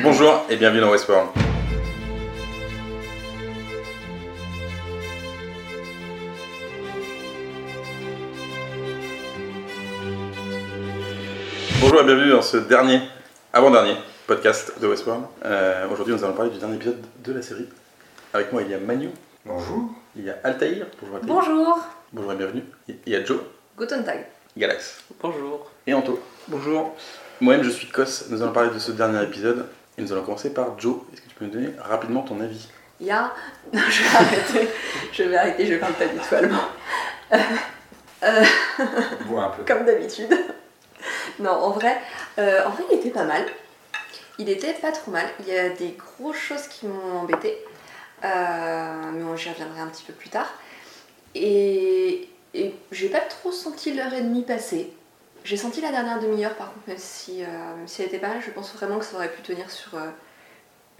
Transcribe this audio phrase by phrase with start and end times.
[0.00, 1.28] Bonjour et bienvenue dans Westworld.
[11.80, 13.00] Bonjour et bienvenue dans ce dernier,
[13.52, 15.24] avant-dernier podcast de Westworld.
[15.44, 17.66] Euh, Aujourd'hui, nous allons parler du dernier épisode de la série.
[18.32, 19.10] Avec moi, il y a Manu,
[19.44, 19.90] Bonjour.
[20.16, 20.86] il y a Altaïr.
[21.00, 21.34] Bonjour Altaïr.
[21.34, 21.78] Bonjour.
[22.12, 22.64] Bonjour et bienvenue.
[22.88, 23.38] Il y a Joe,
[23.78, 24.26] Guten Tag.
[24.56, 25.70] Galax Bonjour.
[25.86, 26.20] et Anto.
[26.48, 26.94] Bonjour.
[27.40, 28.26] Moi-même, je suis Kos.
[28.30, 29.66] Nous allons parler de ce dernier épisode.
[30.02, 30.96] Et nous allons commencer par Joe.
[31.12, 32.66] Est-ce que tu peux nous donner rapidement ton avis?
[32.98, 33.32] Il y a.
[33.72, 34.68] Non, je vais arrêter.
[35.12, 36.64] Je vais arrêter, je parle pas du tout allemand.
[37.32, 37.38] Euh,
[38.24, 38.44] euh,
[39.26, 39.62] Bois un peu.
[39.64, 40.36] comme d'habitude.
[41.38, 42.00] Non, en vrai,
[42.38, 43.46] euh, en vrai, il était pas mal.
[44.38, 45.26] Il était pas trop mal.
[45.38, 47.56] Il y a des grosses choses qui m'ont embêté.
[48.24, 50.52] Euh, mais bon, j'y reviendrai un petit peu plus tard.
[51.36, 54.92] Et, et j'ai pas trop senti l'heure et demie passer.
[55.44, 57.46] J'ai senti la dernière demi-heure par contre, même si, euh,
[57.76, 59.94] même si elle était pas mal, je pense vraiment que ça aurait pu tenir sur
[59.96, 60.08] euh,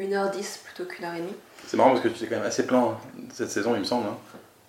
[0.00, 1.36] 1h10 plutôt qu'une heure et demie.
[1.66, 2.96] C'est marrant parce que tu t'es quand même assez plein
[3.32, 4.16] cette saison, il me semble, hein,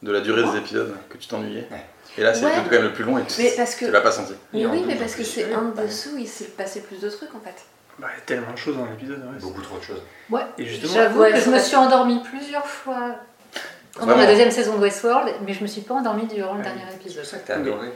[0.03, 1.67] de la durée des épisodes, que tu t'ennuyais.
[1.71, 1.83] Ouais.
[2.17, 2.51] Et là, c'est Ouais.
[2.55, 4.33] quand même le plus long et tu, Mais parce que- tu l'as pas senti.
[4.53, 7.39] Mais oui, mais parce que c'est un dessous, il s'est passé plus de trucs en
[7.39, 7.55] fait.
[7.97, 9.19] Bah, il y a tellement de choses dans l'épisode.
[9.19, 9.39] Ouais.
[9.39, 10.01] Beaucoup trop de choses.
[10.29, 13.15] Ouais, Et justement, j'avoue Ouais, que je c'est me suis endormie plusieurs fois
[13.97, 16.63] pendant la deuxième saison de Westworld, mais je me suis pas endormie durant le Ouais.
[16.63, 17.21] dernier C'est épisode.
[17.23, 17.87] pour ça que t'as adoré.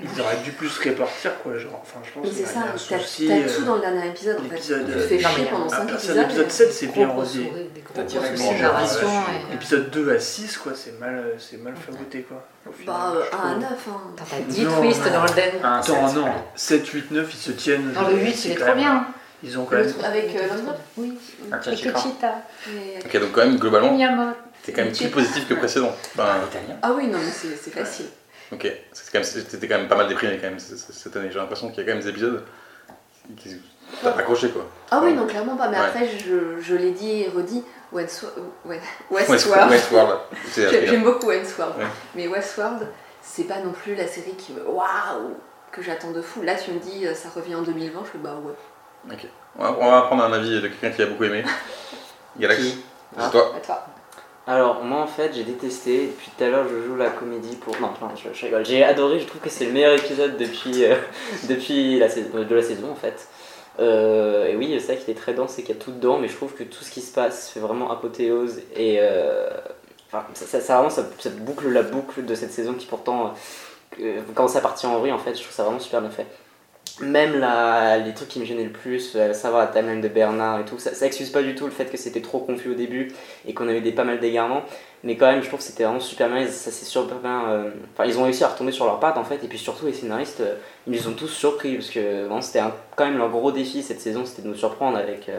[0.00, 1.58] Ils auraient dû plus répartir quoi.
[1.58, 2.96] Genre, enfin, je pense Mais c'est ça, un t'as
[3.34, 4.54] euh, tout dans le dernier épisode en fait.
[4.54, 6.16] l'épisode, Tu te euh, fais chier pendant à 5 partir de épisodes.
[6.18, 7.28] l'épisode mais- 7, c'est bien rodé.
[7.28, 9.08] souris, des gros T'as gros directement soucis de genre, narration.
[9.08, 12.44] euh, et, euh, Épisode 2 à 6, quoi, c'est mal, euh, c'est mal fabriqué quoi.
[12.86, 13.60] Bah, euh, je 1 à trouve.
[13.62, 14.00] 9, hein.
[14.16, 15.64] T'as 10 Non, twists dans le den.
[15.64, 17.92] Un Attends, non, 7, 8, 9, ils se tiennent.
[17.92, 19.06] Dans le 8, c'est trop bien.
[19.42, 19.92] Ils ont quand même.
[20.04, 21.16] Avec l'autre Oui.
[21.62, 21.92] Tchachikra.
[22.00, 22.34] Kuchita.
[22.74, 23.96] mais- Ok, donc quand même, globalement,
[24.64, 25.92] t'es quand même plus positif que précédent.
[26.14, 26.76] Enfin, Un italien.
[26.82, 28.06] Ah oui, non, mais c'est c'est facile.
[28.52, 31.28] Ok, c'est quand même- t'étais quand même pas mal déprimé quand même cette année.
[31.30, 32.44] J'ai l'impression qu'il y a quand même des épisodes
[33.36, 33.56] qui
[34.02, 34.66] t'as accroché quoi.
[34.90, 35.68] Ah oui, non, clairement pas.
[35.68, 35.84] Mais Ouais.
[35.86, 38.48] après, je, je l'ai dit et redit, Westworld.
[39.10, 40.18] Westworld.
[40.56, 41.76] J'aime beaucoup Westworld.
[41.78, 41.86] Ouais.
[42.14, 42.86] Mais Westworld,
[43.22, 44.62] c'est pas non plus la série qui me.
[44.62, 45.34] Waouh
[45.72, 46.42] Que j'attends de fou.
[46.42, 49.12] Là, tu me dis, euh, ça revient en 2020, je fais bah ouais.
[49.12, 49.26] Ok.
[49.58, 51.44] On va, on va prendre un avis de quelqu'un qui a beaucoup aimé.
[52.38, 52.70] Galax, Qui?
[52.70, 53.28] c'est Ah.
[53.30, 53.54] toi.
[53.56, 53.86] À toi.
[54.48, 56.06] Alors, moi en fait, j'ai détesté.
[56.06, 57.74] Depuis tout à l'heure, je joue la comédie pour.
[57.80, 58.64] Non, non, je, rigole.
[58.64, 60.96] J'ai adoré, je trouve que c'est le meilleur épisode depuis, euh,
[61.48, 63.28] depuis la saison, de la saison en fait.
[63.78, 66.18] Euh, et oui, c'est vrai qu'il est très dense et qu'il y a tout dedans,
[66.18, 68.60] mais je trouve que tout ce qui se passe fait vraiment apothéose.
[68.74, 68.96] Et.
[69.00, 69.48] euh,
[70.10, 73.34] Enfin, ça, ça, ça vraiment, ça, ça boucle la boucle de cette saison qui pourtant
[74.00, 75.34] euh, commence à partir en vrille en fait.
[75.34, 76.26] Je trouve ça vraiment super bien fait.
[77.00, 80.60] Même la, les trucs qui me gênaient le plus, euh, savoir la timeline de Bernard
[80.60, 83.12] et tout, ça, excuse pas du tout le fait que c'était trop confus au début
[83.46, 84.62] et qu'on a eu des pas mal d'égarements.
[85.04, 86.44] Mais quand même, je trouve que c'était vraiment super bien.
[86.48, 87.48] Ça c'est super bien.
[87.50, 89.44] euh, Enfin, ils ont réussi à retomber sur leurs pattes en fait.
[89.44, 90.54] Et puis surtout, les scénaristes, euh,
[90.88, 92.62] ils nous ont tous surpris parce que vraiment, c'était
[92.96, 95.38] quand même leur gros défi cette saison, c'était de nous surprendre avec euh,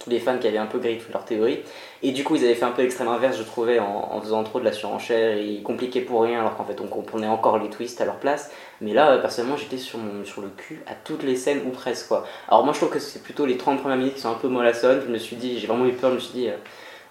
[0.00, 1.60] tous les fans qui avaient un peu grillé toutes leurs théories.
[2.02, 4.58] Et du coup, ils avaient fait un peu l'extrême inverse, je trouvais, en, faisant trop
[4.58, 7.68] de la surenchère et ils compliquaient pour rien alors qu'en fait, on comprenait encore les
[7.68, 8.50] twists à leur place.
[8.80, 12.08] Mais là, euh, personnellement, j'étais sur, sur le cul à toutes les scènes ou presque
[12.08, 12.26] quoi.
[12.48, 14.48] Alors moi, je trouve que c'est plutôt les 30 premières minutes qui sont un peu
[14.48, 15.02] mollassonnes.
[15.06, 16.48] Je me suis dit, j'ai vraiment eu peur, je me suis dit.
[16.48, 16.54] euh,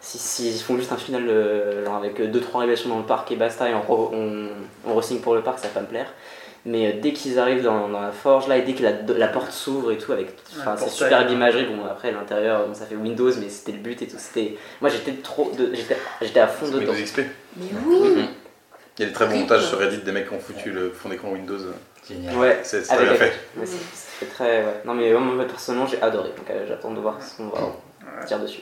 [0.01, 3.73] si, font juste un final euh, avec 2-3 révélations dans le parc et basta et
[3.73, 4.47] on, re- on,
[4.89, 6.13] on re-signe pour le parc, ça va me plaire.
[6.69, 9.27] Mais euh, dès qu'ils arrivent dans, dans la forge là et dès que la, la
[9.27, 10.27] porte s'ouvre et tout, avec
[10.59, 11.25] enfin, le c'est portail, super ouais.
[11.25, 11.65] d'imagerie.
[11.65, 14.17] Bon, après l'intérieur, bon, ça fait Windows, mais c'était le but et tout.
[14.19, 16.79] C'était, moi j'étais trop, de, j'étais, j'étais à fond dedans.
[16.91, 17.21] Windows XP.
[17.57, 18.27] Mais oui Mhm.
[18.97, 20.91] Il y a des très bons montages sur Reddit des mecs qui ont foutu le
[20.91, 21.57] fond d'écran Windows.
[22.07, 22.35] Génial.
[22.35, 23.33] Ouais, C'est très avec bien fait.
[23.57, 24.81] ouais, c'est, très, ouais.
[24.85, 26.29] Non mais moi, personnellement, j'ai adoré.
[26.37, 28.61] Donc euh, j'attends de voir ce qu'on va dire dessus.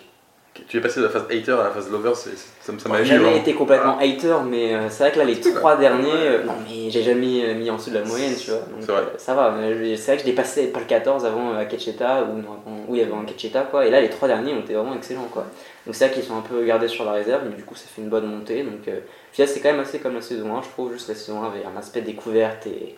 [0.68, 2.80] Tu es passé de la phase hater à la phase lover, c'est- c'est- ça me-
[2.80, 3.38] ça m'a J'ai ému jamais vraiment.
[3.42, 6.90] été complètement hater, mais euh, c'est vrai que là, les trois derniers, euh, non, mais
[6.90, 8.60] j'ai jamais euh, mis en dessous de la moyenne, tu vois.
[8.60, 9.02] Donc, C'est vrai.
[9.02, 12.24] euh, ça va, mais c'est vrai que je dépassais pas le 14 avant euh, Akecheta,
[12.24, 13.86] ou non, avant, oui, avant Akecheta, quoi.
[13.86, 15.46] Et là, les trois derniers ont été vraiment excellents, quoi.
[15.86, 17.86] Donc c'est vrai qu'ils sont un peu gardés sur la réserve, mais du coup, ça
[17.88, 18.64] fait une bonne montée.
[18.64, 19.00] Donc, euh,
[19.34, 20.92] c'est quand même assez comme la saison 1, je trouve.
[20.94, 22.96] Juste la saison 1 avait un aspect découverte et.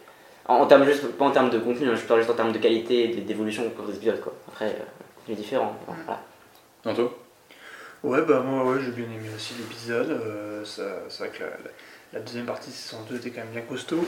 [0.47, 2.51] En, en termes juste, pas en termes de contenu, hein, je parle juste en termes
[2.51, 4.33] de qualité et d'évolution cours des épisodes, quoi.
[4.47, 4.83] Après, euh,
[5.19, 5.75] contenu différent.
[5.85, 6.19] Voilà.
[6.85, 7.11] Anto?
[8.01, 10.09] Ouais, bah moi, ouais, j'ai bien aimé aussi l'épisode.
[10.09, 11.43] euh, c'est vrai que
[12.13, 14.07] la, deuxième partie saison 2 était quand même bien costaud.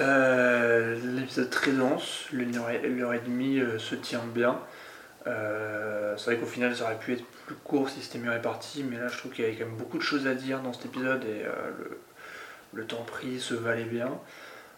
[0.00, 4.58] Euh, l'épisode très dense, l'une heure, l'heure et demie euh, se tient bien.
[5.26, 8.96] C'est vrai qu'au final, ça aurait pu être plus court si c'était mieux réparti, mais
[8.96, 10.86] là, je trouve qu'il y avait quand même beaucoup de choses à dire dans cet
[10.86, 11.42] épisode et
[11.78, 12.00] le,
[12.72, 14.10] le temps pris se valait bien.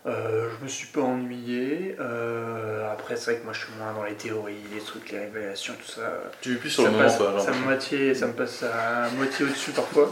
[0.08, 1.94] Euh, je me suis pas ennuyé.
[2.00, 5.18] Euh, après, c'est vrai que moi, je suis moins dans les théories, les trucs, les
[5.18, 6.22] révélations, tout ça.
[6.40, 8.62] Tu vis plus sur Ça le me moment, passe- ça, me moitié, ça me passe
[8.62, 10.10] à moitié au-dessus parfois.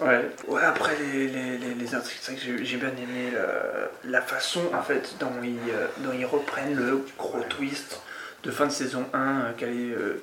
[0.00, 0.24] Ouais.
[0.46, 4.22] ouais, après les, les, les, les intrigues, c'est vrai que j'ai- bien aimé la, la
[4.22, 8.00] façon en fait dont ils, euh, dont ils reprennent le gros twist
[8.44, 10.22] de fin de saison 1 euh, qui, euh,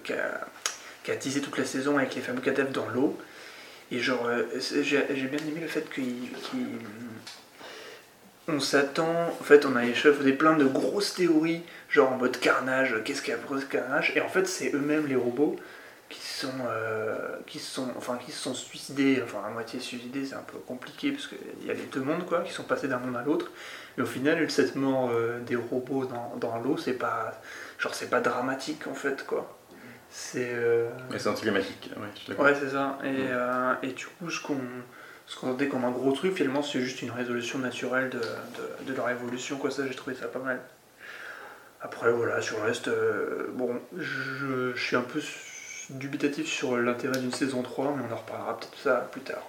[1.04, 3.20] qui a, teasé toute la saison avec les fameux cadavres dans l'eau.
[3.92, 4.44] Et genre, euh,
[4.82, 6.32] j'ai j'ai bien aimé le fait qu'il.
[6.32, 6.80] qu'il-
[8.48, 12.96] on s'attend, en fait, on a échafaudé plein de grosses théories, genre en mode carnage,
[13.04, 15.56] qu'est-ce qu'il y a pour ce carnage Et en fait, c'est eux-mêmes les robots
[16.10, 20.36] qui sont, euh, qui sont, enfin, qui se sont suicidés, enfin à moitié suicidés, c'est
[20.36, 23.00] un peu compliqué parce qu'il y a les deux mondes quoi, qui sont passés d'un
[23.00, 23.52] monde à l'autre.
[23.98, 27.42] Et au final, cette mort euh, des robots dans, dans l'eau, c'est pas,
[27.80, 29.58] genre c'est pas dramatique en fait quoi.
[30.10, 33.00] C'est, euh, Mais c'est anticlimatique, ouais, je ouais c'est ça.
[33.04, 34.60] Et, euh, et du coup, ce qu'on,
[35.28, 38.92] ce qu'on entendait comme un gros truc, finalement, c'est juste une résolution naturelle de, de,
[38.92, 39.72] de leur évolution quoi.
[39.72, 40.62] Ça, j'ai trouvé ça pas mal.
[41.82, 45.22] Après, voilà, sur le reste, euh, bon, je, je suis un peu
[45.90, 49.44] dubitatif sur l'intérêt d'une saison 3, mais on en reparlera peut-être ça plus tard.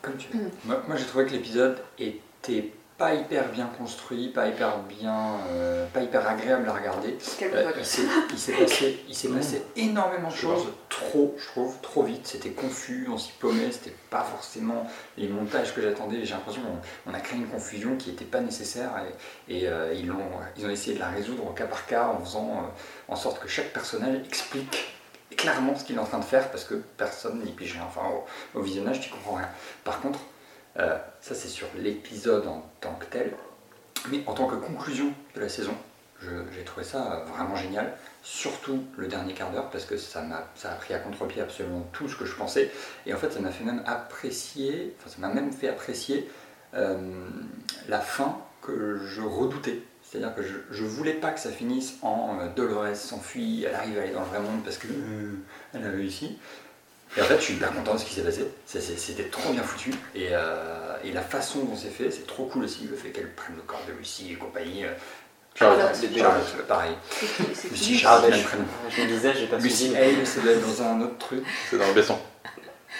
[0.00, 0.50] Comme tu veux.
[0.64, 5.86] Moi, moi, j'ai trouvé que l'épisode était pas hyper bien construit, pas hyper bien, euh,
[5.86, 7.16] pas hyper agréable à regarder.
[7.42, 12.26] Euh, il s'est passé, il s'est passé énormément de choses, trop, je trouve, trop vite.
[12.26, 14.86] C'était confus, on s'y paumait, c'était pas forcément
[15.16, 16.24] les montages que j'attendais.
[16.24, 18.90] J'ai l'impression qu'on on a créé une confusion qui n'était pas nécessaire
[19.48, 20.16] et, et, euh, ils, ont,
[20.56, 23.40] ils ont essayé de la résoudre au cas par cas en faisant euh, en sorte
[23.40, 24.94] que chaque personnage explique
[25.36, 27.84] clairement ce qu'il est en train de faire parce que personne n'y pige rien.
[27.86, 28.02] Enfin,
[28.54, 29.48] au, au visionnage, tu comprends rien.
[29.82, 30.20] Par contre,
[30.78, 33.32] euh, ça c'est sur l'épisode en tant que tel,
[34.10, 35.74] mais en tant que conclusion de la saison,
[36.54, 37.92] j'ai trouvé ça euh, vraiment génial,
[38.22, 41.86] surtout le dernier quart d'heure, parce que ça m'a ça a pris à contre-pied absolument
[41.92, 42.70] tout ce que je pensais,
[43.06, 46.30] et en fait ça m'a fait même apprécier, enfin ça m'a même fait apprécier
[46.74, 47.28] euh,
[47.88, 49.82] la fin que je redoutais.
[50.02, 54.12] C'est-à-dire que je, voulais pas que ça finisse en Dolores s'enfuit, elle arrive à aller
[54.12, 54.88] dans le vrai monde parce que
[55.72, 56.38] elle a réussi.
[57.16, 58.46] Et en fait, je suis hyper content de ce qui s'est passé.
[58.64, 59.90] C'est- c'est- C'était trop bien foutu.
[60.14, 62.88] Et, euh, et la façon dont c'est fait, c'est trop cool aussi.
[62.90, 64.84] Le fait qu'elle prenne le corps de Lucie et compagnie.
[64.84, 64.92] euh,
[65.54, 65.94] Charlotte.
[66.16, 66.92] Charlotte, pareil.
[67.10, 69.94] C'est qui- c'est Lucie Charlotte, je, elle prenne- je me disais, j'ai pas Lucie.
[69.94, 71.44] Hale, être dans un autre truc.
[71.70, 72.18] C'est dans le baisson.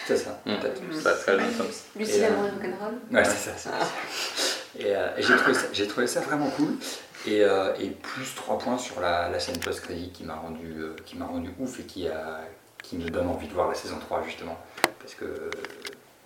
[0.07, 0.57] C'est ça, Mm.
[0.57, 0.83] peut-être.
[1.01, 1.33] Ça, ça, ça.
[1.97, 3.51] Lucie Et, la euh, rock'n'roll Ouais, c'est ça.
[3.57, 3.79] c'est ça.
[4.79, 6.75] Et, euh, et j'ai trouvé, trouvé ça vraiment cool.
[7.27, 10.97] Et, euh, et plus 3 points sur la, la scène post-crédit qui m'a rendu, euh,
[11.07, 12.41] qui m'a rendu ouf et qui, a,
[12.83, 14.59] qui me donne envie de voir la saison 3 justement.
[15.01, 15.25] Parce que.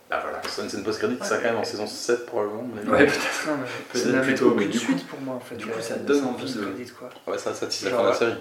[0.09, 0.41] Bah voilà.
[0.49, 2.65] C'est une scène post-crédit qui sera quand même en saison 7 probablement.
[2.79, 2.89] avis.
[2.91, 3.47] Ouais, peut-être.
[3.49, 5.57] Non, mais Peut-être ça n'avait plutôt, mais aucune du coup- suite pour moi en fait.
[5.57, 7.09] du coup, La- ça la donne envie de- post-credit, quoi.
[7.27, 8.35] Ouais, ça, ça tisse la fin de la série.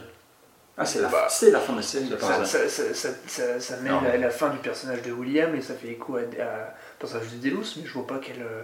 [0.77, 1.25] Ah, c'est la, Bah.
[1.29, 2.29] c'est la fin de la série, d'accord.
[2.29, 5.61] Ça, ça, ça, ça, ça- ça met la, la fin du personnage de William et
[5.61, 8.41] ça fait écho à, à personnage de Delos, mais je vois pas quelle.
[8.41, 8.61] euh,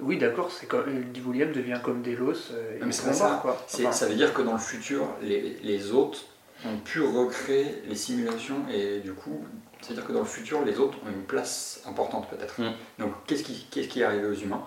[0.00, 2.50] Oui, d'accord, c'est comme euh, William devient comme Delos.
[2.52, 3.38] euh, mais c'est pas ça.
[3.42, 3.62] quoi.
[3.68, 6.20] C'est- Enfin, ça veut dire que dans le futur, les, les autres
[6.66, 9.44] ont pu recréer les simulations et du coup,
[9.80, 12.60] c'est-à-dire que dans le futur, les autres ont une place importante peut-être.
[12.60, 12.72] Mm.
[12.98, 14.62] Donc, qu'est-ce qui, qu'est-ce qui est arrivé aux humains?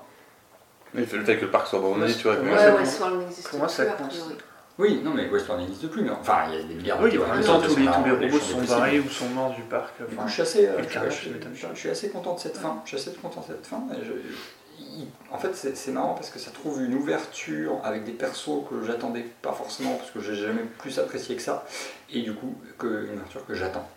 [0.94, 2.36] Mais le fait que le parc soit abandonné, tu vois.
[2.36, 2.88] pour moi, Ouais, ça ouais, compte.
[2.88, 3.83] Swirl n'existe Pour moi, ça.
[4.77, 7.19] Oui, non, mais Westworld n'existe plus, mais enfin, il y a des milliards Oui, de
[7.19, 9.97] en même temps, tous les, robots sont barrés ou sont morts du parc.
[9.97, 10.81] Du coup, enfin, je suis assez, euh,
[11.53, 12.81] je suis assez content de cette fin.
[12.83, 13.83] Je suis assez content de cette fin.
[15.35, 19.25] En fait, c'est marrant parce que ça trouve une ouverture avec des persos que j'attendais
[19.41, 21.65] pas forcément parce que j'ai jamais plus apprécié que ça.
[22.11, 23.87] Et du coup, que, une ouverture que j'attends.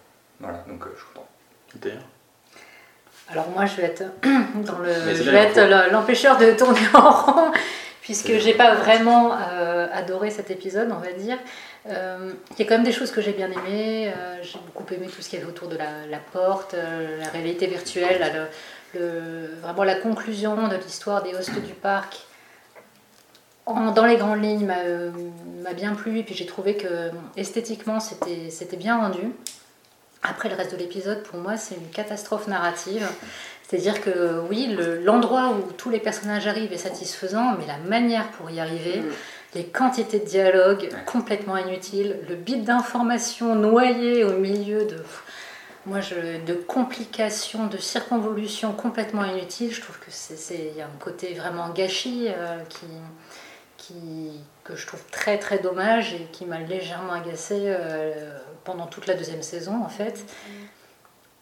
[0.40, 1.26] Voilà, donc euh, je suis content.
[1.76, 2.04] D'ailleurs.
[3.30, 6.80] Alors moi, je vais être dans le, Mais je vais être le- l'empêcheur de tourner
[6.94, 7.52] en rond,
[8.00, 11.36] puisque j'ai pas vraiment euh, adoré cet épisode, on va dire.
[11.90, 14.12] Euh, Il y a quand même des choses que j'ai bien aimées.
[14.16, 17.20] euh, j'ai beaucoup aimé tout ce qu'il y avait autour de la, la porte, euh,
[17.20, 18.46] la réalité virtuelle, là, le-
[18.98, 22.18] le- vraiment la conclusion de l'histoire des hostes du parc.
[23.66, 25.10] En- dans les grandes lignes, m'a euh,
[25.62, 29.20] m'a bien plu, et puis j'ai trouvé que esthétiquement c'était c'était bien rendu.
[30.22, 33.06] Après, le reste de l'épisode, pour moi, c'est une catastrophe narrative.
[33.62, 38.26] C'est-à-dire que oui, le- l'endroit où tous les personnages arrivent est satisfaisant, mais la manière
[38.32, 39.10] pour y arriver, Mm.
[39.54, 40.98] les quantités de dialogue Ouais.
[41.06, 44.96] complètement inutiles, le bit d'informations noyé au milieu de,
[45.88, 50.82] moi, je, de complications, de circonvolutions complètement inutiles, je trouve que c'est, c'est- il y
[50.82, 52.86] a un côté vraiment gâchis euh, qui,
[53.76, 59.06] qui, que je trouve très très dommage et qui m'a légèrement agacé euh, pendant toute
[59.06, 60.24] la deuxième saison en fait.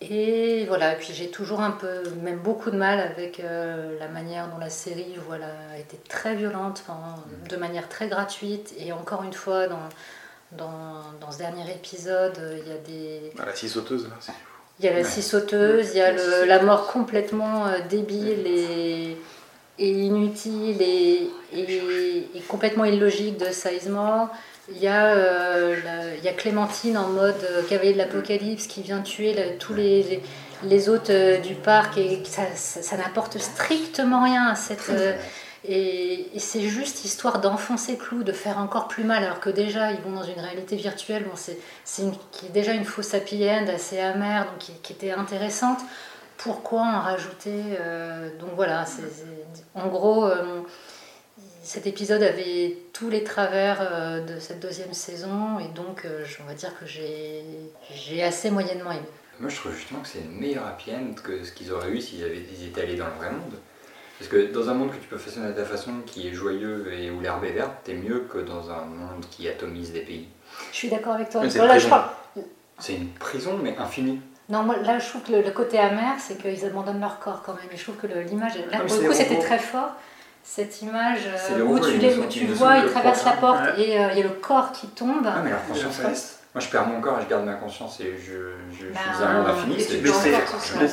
[0.03, 4.09] Et voilà, et puis j'ai toujours un peu, même beaucoup de mal avec euh, la
[4.09, 7.17] manière dont la série voilà, a été très violente, enfin,
[7.49, 8.75] de manière très gratuite.
[8.79, 9.79] Et encore une fois, dans,
[10.53, 14.15] dans, dans ce dernier épisode, euh, il y a des, Ah, la scie sauteuse, là.
[14.21, 14.33] c'est-
[14.79, 18.47] il y a la scie sauteuse, il y a le- la mort complètement euh, débile
[18.47, 19.17] et,
[19.79, 24.29] et inutile et, et- et complètement illogique de Sizemore.
[24.71, 27.37] Il y, a, euh, la- il y a Clémentine en mode
[27.69, 30.23] cavalier de l'apocalypse qui vient tuer la- tous les, les,
[30.65, 31.11] les hôtes
[31.43, 34.91] du parc et ça, ça- ça n'apporte strictement rien à cette.
[35.69, 40.01] Et, c'est juste histoire d'enfoncer clou, de faire encore plus mal, alors que déjà ils
[40.01, 41.59] vont dans une réalité virtuelle, bon, c'est,
[42.33, 45.81] qui est déjà une fausse happy end assez amère, donc qui, était intéressante.
[46.37, 48.85] Pourquoi en rajouter euh, Donc voilà,
[49.75, 50.61] en gros, euh,
[51.63, 56.07] cet épisode avait tous les travers euh, de cette deuxième saison, et donc
[56.43, 57.43] on va dire que j'ai,
[57.93, 59.09] j'ai assez moyennement aimé.
[59.41, 62.01] Moi je trouve justement que c'est une meilleure happy end que ce qu'ils auraient eu
[62.01, 63.59] s'ils avaient, ils étaient allés dans le vrai monde.
[64.19, 66.93] Parce que dans un monde que tu peux façonner de ta façon, qui est joyeux
[66.93, 70.29] et où l'herbe est verte, t'es mieux que dans un monde qui atomise des pays.
[70.73, 71.43] Je suis d'accord avec toi.
[72.79, 74.21] C'est une prison, mais infinie.
[74.49, 77.55] Non, moi, là, je trouve que le, côté amer, c'est qu'ils abandonnent leur corps quand
[77.55, 77.67] même.
[77.73, 79.93] Et je trouve que l'image, là, pour le coup, c'était très fort.
[80.45, 84.11] Cette image euh, où tu, les, où tu vois, ils traversent la porte et euh,
[84.13, 85.27] il y a le corps qui tombe.
[85.27, 86.36] Ah, mais leur conscience reste.
[86.57, 88.33] Moi, je perds mon corps et je garde ma conscience et je,
[88.75, 89.77] je, bah, suis un monde infini.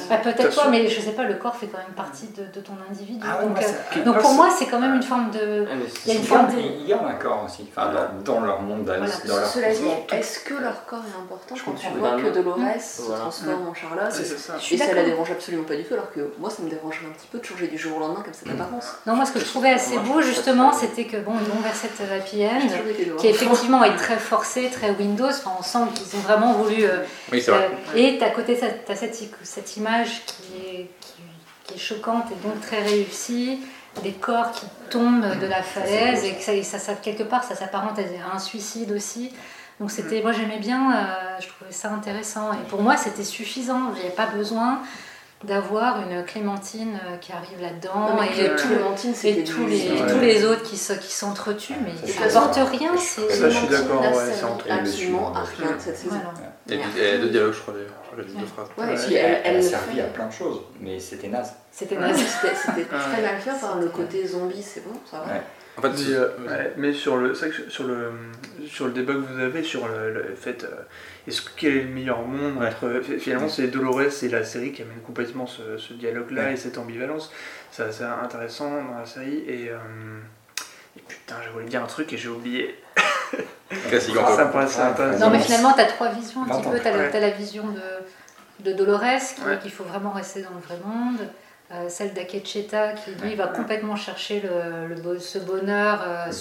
[0.10, 2.60] Bah, Peut-être toi, mais je sais pas, le corps fait quand même partie de, de
[2.60, 3.26] ton individu.
[3.26, 5.66] Ah donc, euh, donc pour moi, c'est quand même une forme de.
[5.66, 6.60] Ah, il y a une forme de...
[6.60, 7.94] Il y a un corps aussi, enfin,
[8.26, 11.88] dans, leur monde, dans leur Cela dit, est-ce que leur corps est important quand tu
[11.98, 14.14] vois que Dolores se transforme en Charlotte
[14.70, 14.94] Et ça.
[14.94, 17.40] la dérange absolument pas du tout, alors que moi, ça me dérangerait un petit peu
[17.40, 18.98] de changer du jour au lendemain comme ça d'apparence.
[19.08, 21.74] Non, moi, ce que je trouvais assez beau, justement, c'était que bon, ils vont vers
[21.74, 22.68] cette happy end,
[23.18, 26.84] qui effectivement est très forcée, très Windows sent qu'ils ont vraiment voulu.
[26.84, 27.70] Euh, oui, c'est vrai.
[27.94, 30.90] Euh, et à côté, tu as cette, cette, image qui est,
[31.66, 33.60] qui, est, choquante et donc très réussie,
[34.04, 38.00] des corps qui tombent de la falaise et que ça, ça, quelque part, ça s'apparente
[38.00, 39.32] à un suicide aussi.
[39.80, 42.54] Donc c'était, moi j'aimais bien, euh, je trouvais ça intéressant.
[42.54, 43.90] Et pour moi, c'était suffisant.
[43.90, 44.82] Avait pas besoin
[45.44, 50.64] d'avoir une Clémentine euh, qui arrive là-dedans et, tous, et tous, les, tous les autres
[50.64, 52.96] qui, qui s'entretuent, mais ils n'apportent rien.
[52.98, 56.16] Ça, je suis d'accord, ouais, c'est absolument à rien de cette saison.
[56.68, 57.92] Il y a deux dialogues, je crois, d'ailleurs.
[58.16, 58.68] Je deux phrases.
[58.78, 61.54] Ouais, elle, elle, a servi à plein de choses, mais c'était naze.
[61.72, 65.34] C'était naze, c'était très mal fait par le côté zombie, c'est bon, ça va.
[65.78, 68.12] En fait, mais, euh, mais sur le, sur le
[68.68, 70.68] sur le débat que vous avez sur le, fait euh,
[71.28, 75.02] est-ce quel est le meilleur monde entre finalement c'est Dolores et la série qui amène
[75.06, 77.32] complètement ce, ce dialogue là et cette ambivalence.
[77.72, 79.78] C'est assez intéressant dans la série et, euh,
[80.96, 82.80] et putain je voulais dire un truc et j'ai oublié.
[83.90, 86.80] Classique ça me non mais finalement tu as trois visions un petit peu.
[86.80, 89.02] Tu as, la vision de, de Dolores
[89.64, 91.28] qu'il faut vraiment rester dans le vrai monde
[91.74, 96.32] euh, celle d'Akecheta qui lui va complètement chercher le, ce bonheur, euh,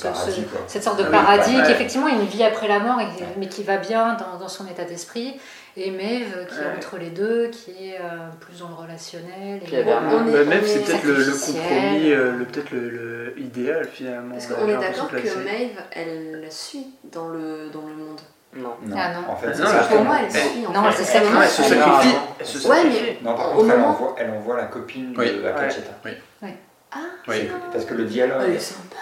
[0.67, 2.99] cette sorte de ah paradis, qui effectivement a une vie après la mort,
[3.39, 5.41] mais qui va bien dans, son état d'esprit.
[5.75, 9.63] Et Maeve qui est entre les deux, qui est euh, plus dans le relationnel.
[9.73, 14.35] Et Maeve, c'est peut-être le, compromis, le, peut-être le, idéal finalement.
[14.35, 18.21] Parce qu'on est d'accord que, Maeve, elle suit dans le, dans le monde.
[18.55, 18.75] Non.
[18.95, 19.33] Ah non.
[19.33, 20.61] En fait, non, pour moi, elle suit.
[20.63, 22.17] Non, elle se sacrifie.
[22.39, 22.69] Elle se sacrifie.
[22.69, 25.39] Ouais, mais non, par contre, elle, envoie, elle envoie la copine oui.
[25.39, 25.93] de Akacheta.
[26.05, 26.11] Oui.
[26.43, 26.51] oui.
[26.95, 27.49] Ah, oui.
[27.73, 28.43] Parce que le dialogue,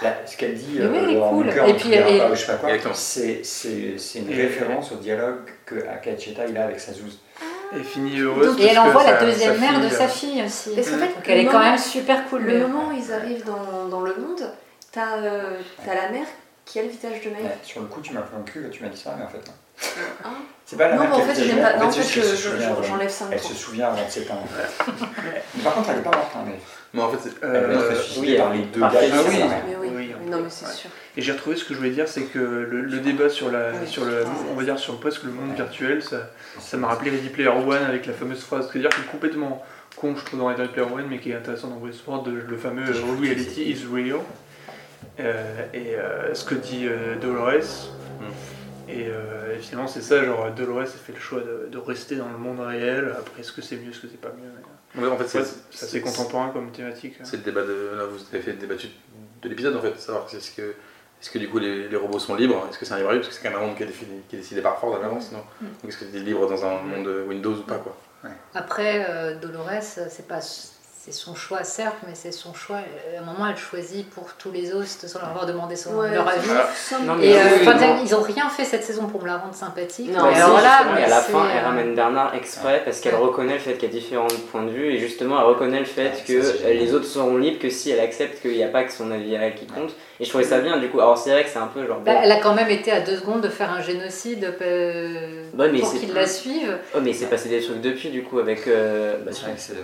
[0.03, 1.49] la, ce qu'elle dit, oui, elle est cool.
[1.49, 2.23] et puis, et...
[2.31, 6.93] je sais pas quoi, c'est une référence au dialogue que Akacheta il a avec sa
[6.93, 7.19] zouze.
[7.77, 8.57] Et finit heureuse.
[8.61, 10.71] Et elle envoie la deuxième mère de sa fille aussi.
[10.75, 12.43] Parce fait, Donc elle est quand même super cool.
[12.43, 14.53] Le moment où ils arrivent dans, dans le monde,
[14.93, 16.27] t'as euh, la mère
[16.71, 17.51] qui a le visage de Maeve.
[17.65, 19.29] Sur le coup, tu m'as pris un cul et tu m'as dit ça, mais en
[19.29, 19.53] fait, non.
[20.25, 20.29] Ah.
[20.65, 21.77] C'est pas la non, mais en fait, j'aime pas.
[21.79, 24.47] Non, en fait, j'enlève 5 Elle se souvient avant de 7 ans.
[25.57, 26.59] mais par contre, elle est pas morte, hein, mais.
[26.93, 28.91] Mais en fait, elle est suicidée par les deux gars.
[28.95, 28.99] Ah
[29.81, 30.91] oui, oui, non, mais c'est sûr.
[31.17, 34.05] Et j'ai retrouvé ce que je voulais dire, c'est que le, débat sur la, sur
[34.05, 37.49] le, on va dire sur presque le monde virtuel, ça, ça m'a rappelé Ready Player
[37.49, 39.65] One avec la fameuse phrase, c'est-à-dire qui est complètement
[39.97, 42.85] con, je trouve, dans Ready Player One, mais qui est intéressant dans Westworld, le fameux
[43.21, 44.21] Reality is real.
[45.21, 47.91] Euh, et euh, ce que dit euh, Dolores.
[48.21, 48.91] Mm.
[48.91, 49.11] Et,
[49.61, 53.15] finalement, c'est ça, genre Dolores a fait le choix de, rester dans le monde réel.
[53.19, 56.51] Après, est-ce que c'est mieux, est-ce que c'est pas mieux en fait, c'est assez contemporain
[56.51, 57.15] comme thématique.
[57.23, 57.93] C'est le débat de.
[57.97, 60.75] Là, vous avez fait le débat de l'épisode en fait, savoir est-ce que,
[61.23, 63.29] est-ce que du coup les, les robots sont libres Est-ce que c'est un libre Parce
[63.29, 64.99] que c'est quand même un monde qui est, défini, qui est décidé par Ford à
[64.99, 65.67] l'avance, non mm.
[65.67, 67.97] Donc est-ce que c'est libre dans un monde Windows ou pas quoi?
[68.53, 70.41] Après, Dolores, c'est pas
[71.03, 72.77] c'est son choix, certes, mais c'est son choix.
[72.77, 76.29] À un moment, elle choisit pour tous les autres sans leur avoir demandé son, leur
[76.29, 76.51] avis.
[77.23, 80.13] et euh, ils n'ont rien fait cette saison pour me la rendre sympathique.
[80.13, 83.55] Non, alors là, mais à la fin, elle euh, ramène Bernard exprès parce qu'elle reconnaît
[83.55, 86.23] le fait qu'il y a différents points de vue et justement, elle reconnaît le fait
[86.29, 89.11] que les autres seront libres que si elle accepte qu'il n'y a pas que son
[89.11, 89.93] avis à elle qui compte.
[90.21, 91.01] Et je trouvais ça bien, du coup.
[91.01, 92.01] Alors, c'est vrai que c'est un peu genre.
[92.01, 95.45] Bah, elle a quand même été à deux secondes de faire un génocide euh,
[95.81, 96.77] pour qu'ils la suivent.
[96.95, 98.67] Oh, mais il s'est passé des trucs depuis, du coup, avec.
[98.67, 99.77] Bah, c'est vrai que c'est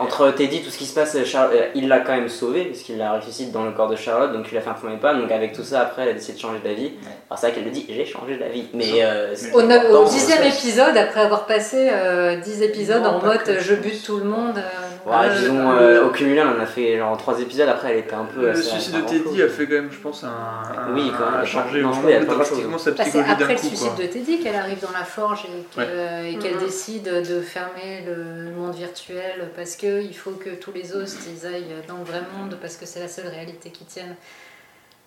[0.00, 2.96] entre Teddy, tout ce qui se passe, euh, il l'a quand même sauvé, parce qu'il
[2.96, 5.12] la ressuscite dans le corps de Charlotte, donc il a fait un premier pas.
[5.14, 6.92] Donc avec tout ça, après, elle a décidé de changer d'avis.
[7.28, 8.64] Alors c'est vrai qu'elle le dit, j'ai changé d'avis.
[8.72, 14.02] Mais euh, au, dixième épisode, après avoir passé euh, dix épisodes en mode je bute
[14.02, 14.62] tout le monde.
[15.06, 18.14] Ouais, disons, euh, au cumulé, on en a fait genre trois épisodes, après elle était
[18.14, 18.46] un peu.
[18.46, 20.28] Le suicide de Teddy a fait quand même, je pense, un.
[20.28, 21.40] un oui, quand même.
[21.40, 23.28] A changé non, drastiquement sa bah, psychologie.
[23.28, 24.04] C'est après le coup, suicide quoi.
[24.04, 26.36] de Teddy qu'elle arrive dans la forge et qu'elle Ouais.
[26.36, 26.58] mm-hmm.
[26.58, 31.74] décide de fermer le monde virtuel parce qu'il faut que tous les hosts ils aillent
[31.88, 34.16] dans le vrai monde parce que c'est la seule réalité qui tienne.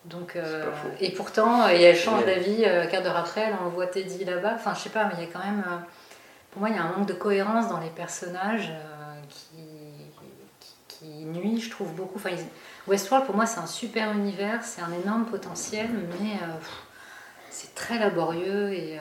[0.06, 0.66] Donc, euh,
[1.00, 4.54] et pourtant, et elle change d'avis euh, quart d'heure après, elle envoie Teddy là-bas.
[4.56, 5.64] Enfin, je sais pas, mais il y a quand même.
[5.66, 5.78] Euh,
[6.52, 8.93] pour moi, il y a un manque de cohérence dans les personnages euh,
[11.04, 12.20] qui, nuit, je trouve, beaucoup.
[12.88, 16.58] Westworld, pour moi, c'est un super univers, c'est un énorme potentiel, mais euh,
[17.50, 19.00] c'est très laborieux et.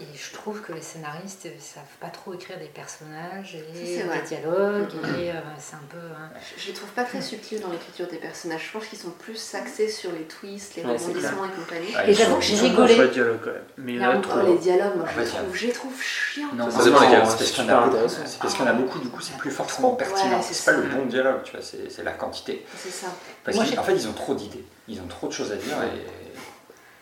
[0.00, 4.02] Et je trouve que les scénaristes ne savent pas trop écrire des personnages et des
[4.26, 4.92] dialogues.
[5.18, 5.98] Et euh, c'est un peu.
[5.98, 6.30] Hein.
[6.56, 8.66] Je, les trouve pas très subtils dans l'écriture des personnages.
[8.66, 11.92] Je pense qu'ils sont plus axés sur les twists, les rebondissements et compagnie.
[11.96, 12.96] Ah, et j'avoue que j'ai rigolé.
[12.96, 13.62] Les dialogues, quand même.
[13.76, 14.42] Mais là, trop...
[14.42, 16.48] les dialogues, moi, je, les trouve, je les trouve chiants.
[16.54, 17.26] Non, ça dépend lesquels.
[17.26, 18.08] C'est parce qu'il y en a beaucoup.
[18.08, 18.98] C'est parce qu'il y en a beaucoup.
[19.00, 20.40] Du coup, c'est plus forcément pertinent.
[20.42, 21.62] C'est pas le bon dialogue, tu vois.
[21.62, 22.64] C'est la quantité.
[22.76, 23.08] C'est ça.
[23.42, 24.64] Parce qu'en fait, ils ont trop d'idées.
[24.86, 25.76] Ils ont trop de choses à dire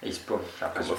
[0.02, 0.40] et, ils se pauvent.
[0.58, 0.94] J'ai l'impression.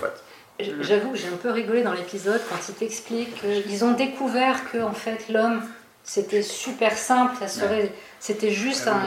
[0.81, 4.79] J'avoue que j'ai un peu rigolé dans l'épisode quand ils t'expliquent qu'ils ont découvert que
[4.79, 5.61] en fait l'homme
[6.07, 9.01] c'était super simple, ça serait, c'était juste un,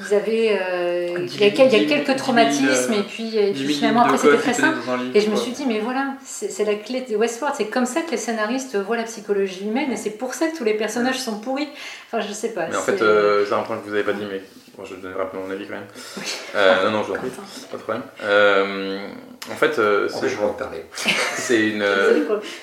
[0.00, 3.72] ils avaient, euh, il, y a, il y a quelques traumatismes et puis, et puis
[3.72, 4.78] finalement après c'était très simple.
[5.14, 8.00] Et je me suis dit mais voilà, c'est la clé de Westworld, c'est comme ça
[8.00, 11.20] que les scénaristes voient la psychologie humaine et c'est pour ça que tous les personnages
[11.20, 11.68] sont pourris.
[12.10, 12.66] Enfin je sais pas.
[12.66, 14.42] Mais en fait euh, c'est un point que vous avez pas dit mais
[14.76, 15.86] bon, je vais donner rapidement mon avis quand même.
[16.56, 17.30] Euh, non non je vous en prie,
[17.70, 18.02] pas de problème.
[19.48, 20.28] Euh, en fait, euh, c'est
[21.36, 21.84] c'est une,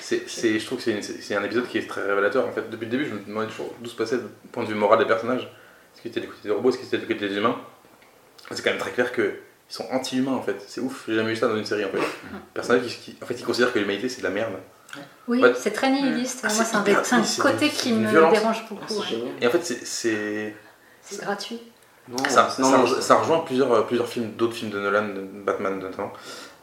[0.00, 2.46] c'est, je trouve que c'est, c'est un épisode qui est très révélateur.
[2.46, 4.68] En fait, depuis le début, je me demandais toujours d'où se passait le point de
[4.68, 5.42] vue moral des personnages.
[5.42, 7.56] Est-ce que c'était du côté des robots, est-ce que c'était du côté des humains?
[8.50, 9.32] C'est quand même très clair qu'ils
[9.68, 10.56] sont anti-humains en fait.
[10.66, 11.98] C'est ouf, j'ai jamais vu ça dans une série en fait.
[12.54, 14.54] Personnages qui, qui en fait, ils considèrent que l'humanité c'est de la merde.
[15.28, 16.40] Oui, c'est très nihiliste.
[16.44, 18.32] Ah, Moi, c'est un, hyper, un c'est côté qui me violence.
[18.32, 18.84] dérange beaucoup.
[18.90, 19.22] Ah, ouais.
[19.40, 20.54] Et en fait, c'est.
[21.00, 21.60] C'est gratuit.
[22.08, 25.20] Non, ça, non, ça, non, ça, rejoint plusieurs, plusieurs films, d'autres films de Nolan, de
[25.20, 26.12] Batman notamment.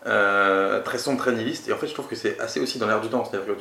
[0.06, 1.68] Euh, très sombre, très nihiliste.
[1.68, 3.26] Et en fait, je trouve que c'est assez aussi dans l'air du temps.
[3.26, 3.56] C'est-à-dire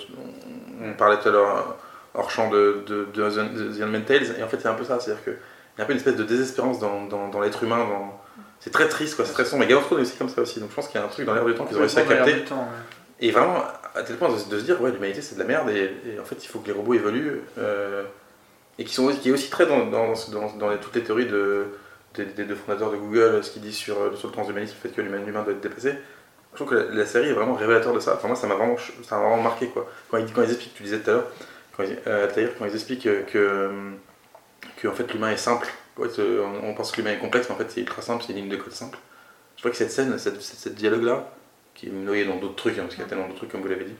[0.80, 1.76] on, on parlait tout à l'heure
[2.14, 4.84] hors champ de, de, de, The, The Unmade Tales, et en fait, c'est un peu
[4.84, 5.00] ça.
[5.00, 7.78] C'est-à-dire qu'il y a un peu une espèce de désespérance dans, dans, dans l'être humain.
[7.78, 8.20] Dans...
[8.60, 9.24] C'est très triste, quoi.
[9.24, 9.60] C'est très sombre.
[9.60, 10.60] Mais Game of Thrones est aussi comme ça aussi.
[10.60, 11.98] Donc je pense qu'il y a un truc dans l'air du temps qu'ils ont réussi
[11.98, 12.44] à capter.
[12.44, 12.64] Temps, ouais.
[13.20, 13.64] Et vraiment,
[13.96, 16.24] à tel point de, se dire, ouais, l'humanité c'est de la merde, et, et, en
[16.24, 17.40] fait, il faut que les robots évoluent.
[17.58, 18.04] Euh,
[18.78, 21.26] et qui, sont, qui est aussi très dans, dans, dans, dans les, toutes les théories
[21.26, 21.66] de,
[22.14, 24.94] des, des, deux fondateurs de Google, ce qu'ils disent sur, sur le transhumanisme, le fait
[24.94, 25.94] que l'humain doit être dépassé.
[26.58, 28.14] Je trouve que la, série est vraiment révélateur de ça.
[28.16, 29.68] Enfin, moi, ça m'a vraiment, ça m'a vraiment marqué.
[29.68, 29.88] Quoi.
[30.10, 31.26] Quand, ils, ils expliquent, tu disais tout à l'heure,
[31.76, 33.94] quand, euh, quand ils expliquent que,
[34.76, 35.68] que, en fait, l'humain est simple.
[35.96, 38.48] On, pense que l'humain est complexe, mais en fait, c'est ultra simple, c'est une ligne
[38.48, 38.98] de code simple.
[39.54, 41.30] Je crois que cette scène, cette, dialogue-là,
[41.76, 43.62] qui est noyée dans d'autres trucs, hein, parce qu'il y a tellement d'autres trucs, comme
[43.62, 43.96] vous l'avez dit,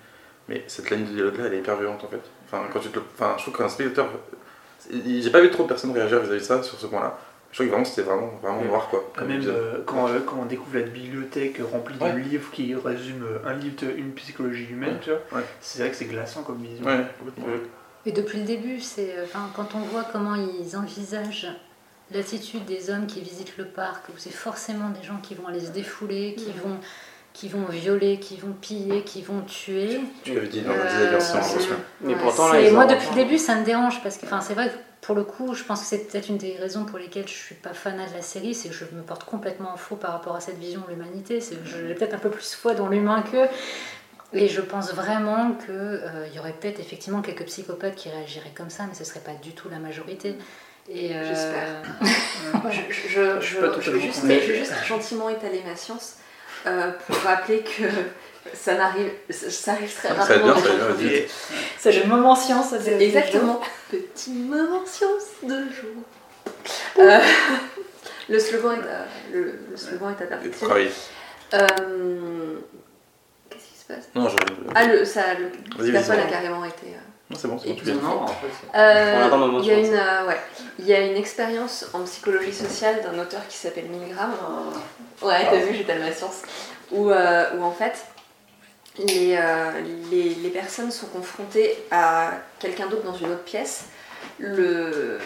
[0.49, 2.23] mais cette ligne de dialogue-là, elle est hyper violente, en fait.
[2.47, 4.09] Enfin, je trouve qu'un spectateur...
[4.91, 7.17] J'ai pas vu trop de personnes réagir vis-à-vis de ça, sur ce point-là.
[7.51, 9.05] Je crois que vraiment c'était vraiment, vraiment noir quoi.
[9.27, 12.13] Même euh, quand, euh, quand, on découvre la bibliothèque remplie ouais.
[12.13, 15.01] de livres qui résument un livre, une psychologie humaine, ouais.
[15.01, 15.47] tu vois, ouais.
[15.61, 16.85] c'est vrai que c'est glaçant comme vision.
[18.07, 21.49] Et depuis le début, c'est, enfin, quand on voit comment ils envisagent
[22.11, 25.61] l'attitude des hommes qui visitent le parc, où c'est forcément des gens qui vont aller
[25.61, 26.69] se défouler, qui mmh.
[26.69, 26.79] vont
[27.39, 30.01] qui vont violer, qui vont piller, qui vont tuer.
[30.25, 31.21] Tu l'avais dit dans la euh,
[32.01, 34.69] Mais pourtant, là, moi, depuis le début, ça me dérange parce que, enfin, c'est vrai
[34.71, 37.33] que pour le coup, je pense que c'est peut-être une des raisons pour lesquelles je
[37.33, 40.13] suis pas fanat de la série, c'est que je me porte complètement en faux par
[40.13, 41.41] rapport à cette vision de l'humanité.
[41.41, 43.47] J'ai peut-être un peu plus foi dans l'humain que.
[44.35, 48.69] Et je pense vraiment qu'il euh, y aurait peut-être effectivement quelques psychopathes qui réagiraient comme
[48.69, 50.37] ça, mais ce serait pas du tout la majorité.
[50.91, 51.25] Euh...
[51.27, 51.83] J'espère.
[52.71, 56.17] je, je, je, je, je, juste, je vais juste gentiment étaler ma science.
[56.67, 57.85] Euh, pour rappeler que
[58.55, 60.25] ça n'arrive ça arrive très rarement.
[60.25, 61.23] ça bien,
[61.79, 63.61] c'est le moment science exactement.
[63.91, 66.53] petit moment science de jour
[66.99, 67.19] euh,
[68.29, 70.69] le slogan est à, le, le slogan est à perfection
[71.55, 72.59] euh,
[73.49, 74.09] qu'est-ce qui se passe?
[74.15, 74.37] Non, je...
[74.75, 76.97] ah le ça le personne a carrément été
[77.31, 78.25] non, c'est bon, c'est bon, tu non,
[78.75, 79.29] euh,
[79.61, 80.41] il, y a une, euh, ouais,
[80.79, 84.31] il y a une expérience en psychologie sociale d'un auteur qui s'appelle Milgram.
[85.21, 86.41] Ouais, t'as vu, j'ai tellement science.
[86.91, 88.03] Où, euh, où en fait,
[88.99, 89.81] les, euh,
[90.11, 93.85] les, les, personnes sont confrontées à quelqu'un d'autre dans une autre pièce.
[94.39, 95.19] Le,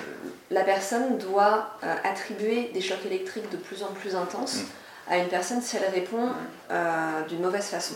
[0.51, 5.13] la personne doit attribuer des chocs électriques de plus en plus intenses mm.
[5.13, 6.31] à une personne si elle répond
[7.29, 7.95] d'une mauvaise façon.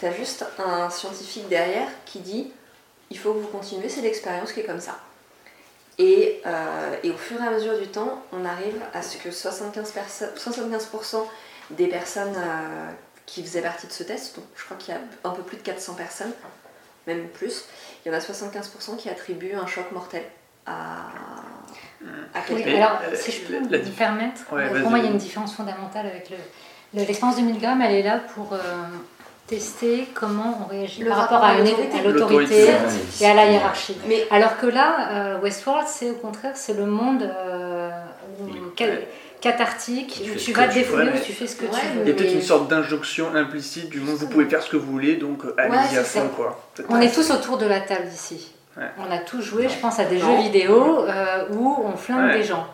[0.00, 2.50] T'as juste un scientifique derrière qui dit
[3.12, 4.98] il faut que vous continuez, c'est l'expérience qui est comme ça.
[5.98, 9.28] Et, euh, et, au fur et à mesure du temps, on arrive à ce que
[9.28, 10.88] 75%, 75
[11.70, 12.90] des personnes euh,
[13.32, 15.56] qui faisaient partie de ce test, donc je crois qu'il y a un peu plus
[15.56, 16.32] de 400 personnes,
[17.06, 17.64] même plus,
[18.04, 20.22] il y en a 75% qui attribuent un choc mortel
[20.66, 21.06] à,
[22.34, 25.54] à oui, alors, si je peux me permettre, pour moi, il y a une différence
[25.54, 26.36] fondamentale avec le.
[26.94, 28.54] L'expérience de 1000 grammes, elle est là pour
[29.46, 32.68] tester comment on réagit par rapport à, l'autorité
[33.20, 33.96] et à la hiérarchie.
[34.06, 37.32] Mais alors que là, Westworld, c'est au contraire, c'est le monde
[39.42, 42.02] cathartique, où tu vas te défouler, où tu fais ce que tu veux.
[42.02, 44.76] Il y a peut-être une sorte d'injonction implicite du monde, vous pouvez faire ce que
[44.76, 46.30] vous voulez, donc allez-y à fond.
[46.34, 46.70] Quoi.
[46.88, 48.52] On est tous autour de la table ici.
[48.76, 52.44] On a tous joué, je pense, à des jeux vidéo euh, où on flingue des
[52.44, 52.66] gens.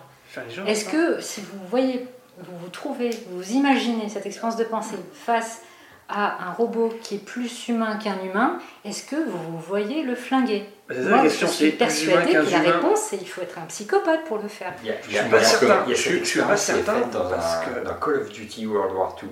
[0.67, 2.07] Est-ce que si vous voyez,
[2.39, 5.63] vous vous trouvez, vous imaginez cette expérience de pensée face
[6.09, 10.65] à un robot qui est plus humain qu'un humain, est-ce que vous voyez le flinguer?
[10.91, 14.25] Moi, la question, je suis persuadée que la réponse, c'est qu'il faut être un psychopathe
[14.25, 14.73] pour le faire.
[14.83, 15.85] Je suis pas certain.
[15.87, 17.85] Je, pas certain dans, un, que...
[17.85, 19.29] dans Call of Duty World War II,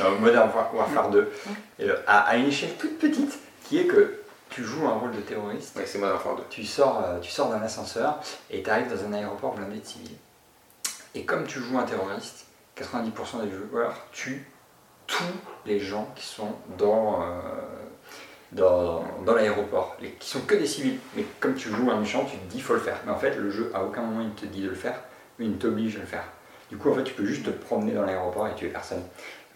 [0.00, 1.32] dans Modern Warfare 2,
[1.78, 5.20] et, à, à, une échelle toute petite, qui est que tu joues un rôle de
[5.20, 5.76] terroriste.
[5.76, 6.42] Ouais, c'est Modern Warfare 2.
[6.50, 8.18] Tu sors, euh, tu sors d'un ascenseur
[8.50, 10.16] et tu arrives dans un aéroport blindé de civils.
[11.14, 14.46] Et comme tu joues un terroriste, 90% des joueurs tuent
[15.06, 15.24] tous
[15.64, 17.40] les gens qui sont dans, euh,
[18.52, 20.98] dans, dans l'aéroport, qui sont que des civils.
[21.16, 22.98] Mais comme tu joues un méchant, tu te dis faut le faire.
[23.06, 25.00] Mais en fait, le jeu, à aucun moment, il te dit de le faire,
[25.38, 26.24] mais il t'oblige à le faire.
[26.70, 29.02] Du coup, en fait, tu peux juste te promener dans l'aéroport et tuer personne.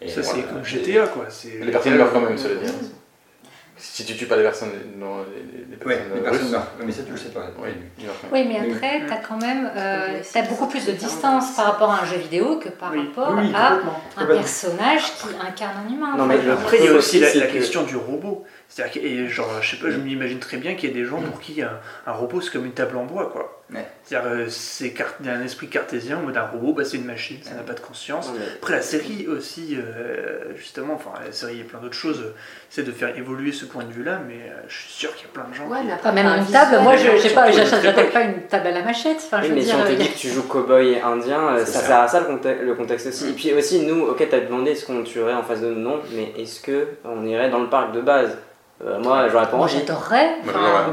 [0.00, 1.26] Et ça, c'est comme GTA, quoi.
[1.60, 2.72] Les personnes meurent quand même, cela dit.
[3.74, 6.70] Si tu tues pas les personnes, non, les, les personnes, ouais, les personnes meurent.
[6.84, 7.46] Mais ça, tu le sais pas.
[7.58, 7.70] Oui,
[8.30, 11.90] oui mais après, tu as quand même euh, as beaucoup plus de distance par rapport
[11.90, 13.78] à un jeu vidéo que par rapport à
[14.18, 16.16] un personnage qui incarne un humain.
[16.16, 18.44] Non, mais après, il y a aussi la, la question du robot.
[18.72, 21.04] C'est-à-dire que, et genre, je sais pas, je m'imagine très bien qu'il y a des
[21.04, 23.62] gens pour qui un, un robot c'est comme une table en bois, quoi.
[24.04, 24.94] C'est-à-dire, euh, c'est
[25.26, 27.80] un esprit cartésien, en mode un robot, bah, c'est une machine, ça n'a pas de
[27.80, 28.30] conscience.
[28.56, 32.32] Après, la série aussi, euh, justement, enfin, la série et plein d'autres choses,
[32.70, 35.30] c'est de faire évoluer ce point de vue-là, mais euh, je suis sûr qu'il y
[35.30, 35.66] a plein de gens.
[35.68, 35.86] Ouais, qui...
[35.86, 38.82] mais pas même une table, moi, je sais pas, j'achète pas une table à la
[38.82, 39.18] machette.
[39.18, 42.08] Enfin, oui, mais si on te dit que tu joues cowboy indien, ça, sert à
[42.08, 43.28] ça le, contexte, le contexte aussi.
[43.28, 46.00] Et puis aussi, nous, ok, t'as demandé est-ce qu'on tuerait en face de nous, non,
[46.14, 48.36] mais est-ce que on irait dans le parc de base?
[48.84, 49.74] Euh, moi, j'aurais pas envie.
[49.74, 50.30] Moi, j'adorerais.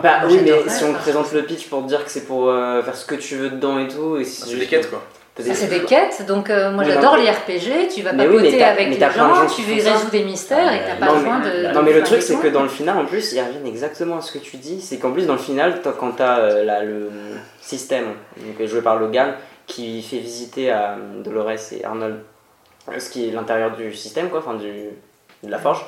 [0.04, 2.50] bah oui, mais si on te présente le pitch pour te dire que c'est pour
[2.50, 4.18] euh, faire ce que tu veux dedans et tout.
[4.18, 5.02] Et si c'est des quêtes quoi.
[5.38, 8.90] Ça, c'est des quêtes, donc euh, moi j'adore les RPG, tu vas papoter oui, avec
[8.90, 11.74] les gens, tu résous des mystères et t'as pas besoin de.
[11.74, 14.22] Non, mais le truc, c'est que dans le final, en plus, ils reviennent exactement à
[14.22, 14.82] ce que tu dis.
[14.82, 17.10] C'est qu'en plus, dans le final, quand t'as euh, le
[17.62, 19.34] système, donc, joué par Logan,
[19.66, 22.18] qui fait visiter à Dolores et Arnold
[22.98, 24.90] ce qui est l'intérieur du système, quoi, enfin du,
[25.44, 25.86] de la forge.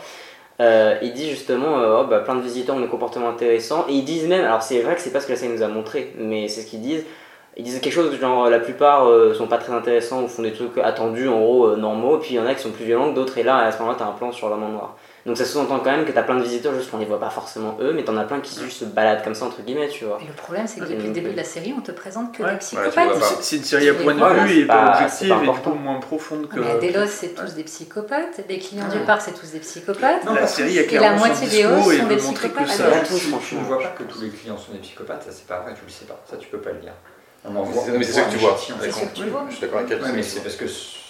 [0.62, 3.86] Euh, il dit justement euh, oh, bah, plein de visiteurs ont des comportements intéressants.
[3.90, 5.64] Et ils disent même alors c'est vrai que c'est pas ce que la scène nous
[5.64, 7.06] a montré mais c'est ce qu'ils disent.
[7.58, 10.54] Ils disent quelque chose genre la plupart euh, sont pas très intéressants ou font des
[10.54, 12.18] trucs attendus en gros normaux.
[12.18, 13.38] Et puis il y en a qui sont plus violents que d'autres.
[13.40, 15.92] Et là à ce moment-là t'as un plan sur l'homme noir donc ça sous-entend quand
[15.92, 18.18] même que t'as plein de visiteurs juste qu'on les voit pas forcément eux mais t'en
[18.18, 20.20] as plein qui juste se baladent comme ça entre guillemets tu vois.
[20.22, 22.44] Et le problème c'est que depuis le début de la série on te présente que
[22.44, 23.24] des psychopathes.
[23.42, 26.60] c'est une série à point de vue et pas objective et beaucoup moins profonde que
[26.60, 28.42] mais Delos c'est tous des psychopathes.
[28.50, 30.26] Les clients du parc c'est tous des psychopathes.
[30.26, 33.10] La série a et la moitié des hauts sont des psychopathes.
[33.48, 35.74] tu ne vois pas que tous les clients sont des psychopathes ça c'est pas vrai
[35.74, 36.20] tu le sais pas.
[36.30, 36.94] Ça tu peux pas le dire.
[37.50, 38.58] Mais c'est ça que tu vois.
[39.50, 40.14] Je suis d'accord avec elle.
[40.14, 40.66] mais c'est parce que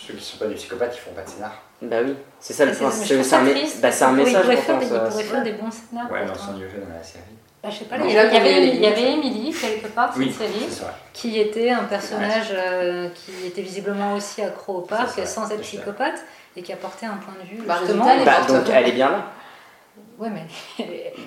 [0.08, 1.54] ceux qui sont pas des psychopathes, ils font pas de scénar.
[1.82, 2.92] Bah oui, c'est ça le point.
[2.92, 3.76] C'est un, bah, un message.
[3.82, 6.12] Ils pourraient faire des bons scénars.
[6.12, 7.24] Ouais, s'en mieux fait dans la série.
[7.64, 10.68] Bah, je sais pas, il y, avait, il y avait Emily quelque part cette série
[11.14, 16.24] qui était un personnage euh, qui était visiblement aussi accro au parc sans être psychopathe
[16.56, 18.06] et qui apportait un point de vue bah, justement.
[18.26, 19.26] Bah, donc elle est bien là.
[20.18, 20.46] Ouais, mais.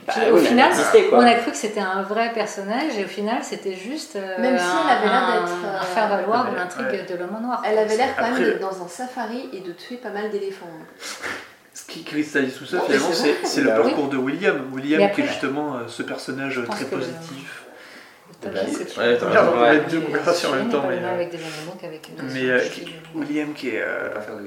[0.06, 0.70] Bah au final,
[1.12, 4.16] on a cru que c'était un vrai personnage et au final, c'était juste.
[4.16, 5.64] Euh, même si elle avait l'air d'être.
[5.64, 7.62] Un, euh, faire valoir de l'intrigue de l'homme en noir.
[7.66, 10.66] Elle avait l'air quand même d'être dans un safari et de tuer pas mal d'éléphants.
[11.74, 13.08] Ce qui cristallise tout ça, finalement,
[13.42, 14.70] c'est le parcours de William.
[14.72, 17.62] William, qui est justement euh, ce personnage très positif.
[18.44, 20.84] Ouais, t'as deux conversations en même temps.
[20.88, 21.00] Mais,
[22.32, 22.60] mais
[23.14, 23.84] William, qui est,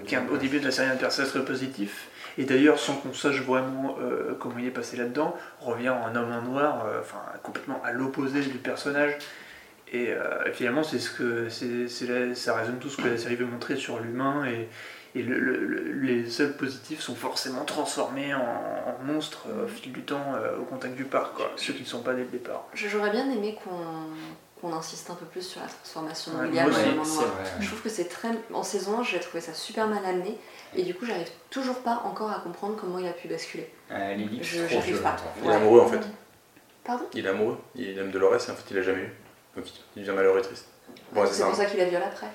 [0.06, 3.14] qui est au début de la série un personnage très positif, et d'ailleurs, sans qu'on
[3.14, 7.22] sache vraiment euh, comment il est passé là-dedans, revient en homme en noir, euh, enfin
[7.42, 9.18] complètement à l'opposé du personnage.
[9.92, 13.46] Et, euh, finalement, c'est ce que c'est, ça résume tout ce que la série veut
[13.46, 14.68] montrer sur l'humain et,
[15.18, 20.96] et les seuls positifs sont forcément transformés en, monstres au fil du temps au contact
[20.96, 22.66] du parc, quoi, ceux qui ne sont pas dès le départ.
[22.74, 23.58] J'aurais bien aimé
[24.62, 26.70] qu'on insiste un peu plus sur la transformation de William
[27.60, 28.30] Je trouve que c'est très.
[28.54, 30.38] En saison 1, j'ai trouvé ça super mal amené.
[30.78, 33.68] Et du coup, j'arrive toujours pas encore à comprendre comment il a pu basculer.
[33.92, 35.16] Euh, je j'arrive pas.
[35.44, 36.02] Il est amoureux en fait.
[36.84, 37.06] Pardon?
[37.14, 37.58] Il est amoureux.
[37.76, 39.14] Il aime Dolores et en fait il l'a jamais eu.
[39.56, 40.68] Donc il devient malheureux et triste.
[41.32, 42.28] c'est pour ça qu'il la viole après.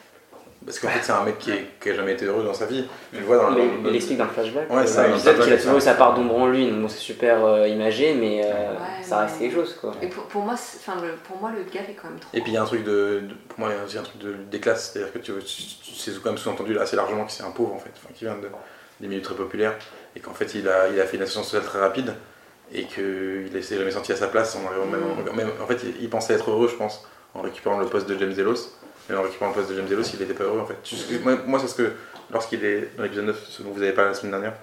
[0.65, 2.67] Parce qu'en fait, c'est un mec qui, est, qui a jamais été heureux dans sa
[2.67, 2.85] vie.
[3.13, 3.63] Tu le vois dans le.
[3.89, 4.71] il explique dans le flashback.
[4.71, 7.67] Ouais, qu'il a toujours eu sa part d'ombre en lui, donc bon, c'est super euh,
[7.69, 9.93] imagé, mais euh, Ouais, ça mais- reste quelque chose quoi.
[10.03, 12.31] Et pour, pour moi, c'est- enfin, le, pour moi, le gars est quand même trop.
[12.35, 13.99] Et puis il y a un truc de, de- pour moi il y a aussi
[13.99, 16.95] un truc de, des classes, c'est-à-dire que tu, tu, tu sais quand même sous-entendu assez
[16.97, 18.49] largement que c'est un pauvre en fait, enfin, qui vient de,
[19.01, 19.75] des milieux très populaires
[20.15, 22.15] et qu'en fait il a, il a fait une ascension sociale très rapide
[22.73, 25.81] et qu'il ne s'est jamais senti à sa place en arrivant même, même- en fait
[25.83, 28.69] il, il pensait être heureux je pense en récupérant le poste de James Delos
[29.09, 30.77] mais en récupérant le poste de James Delos il n'était pas heureux en fait.
[31.23, 31.93] Moi, moi, c'est ce que
[32.31, 34.55] lorsqu'il est dans l'épisode 9 ce dont vous avez parlé la semaine dernière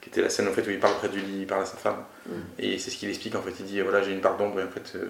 [0.00, 1.66] qui était la scène en fait où il parle près du lit, il parle à
[1.66, 2.32] sa femme Mm.
[2.58, 4.64] et c'est ce qu'il explique en fait il dit voilà j'ai une part d'ombre et
[4.64, 5.04] en fait euh,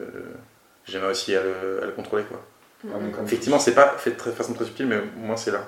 [0.84, 2.44] j'aimerais aussi à le, à le contrôler quoi.
[2.82, 3.24] Mm, mm.
[3.24, 5.64] Effectivement, c'est pas fait de très- façon très subtile, mais au moins c'est là.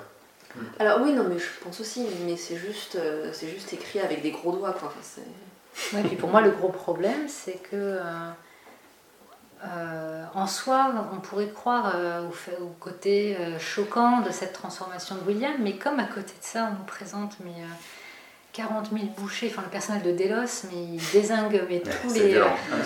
[0.79, 4.21] Alors oui, non, mais je pense aussi, mais c'est juste, euh, c'est juste écrit avec
[4.21, 4.89] des gros doigts, quoi.
[4.89, 8.01] Enfin, c'est- Ouais, puis pour moi, le gros problème, c'est que euh,
[9.65, 14.53] euh, en soi, on pourrait croire euh, au, fait- au côté euh, choquant de cette
[14.53, 17.67] transformation de William, mais comme à côté de ça, on nous présente mais, euh,
[18.53, 22.27] 40 000 bouchées, enfin le personnage de Delos, mais il désingue mais tous C'est les.
[22.29, 22.47] violent.
[22.71, 22.77] Euh,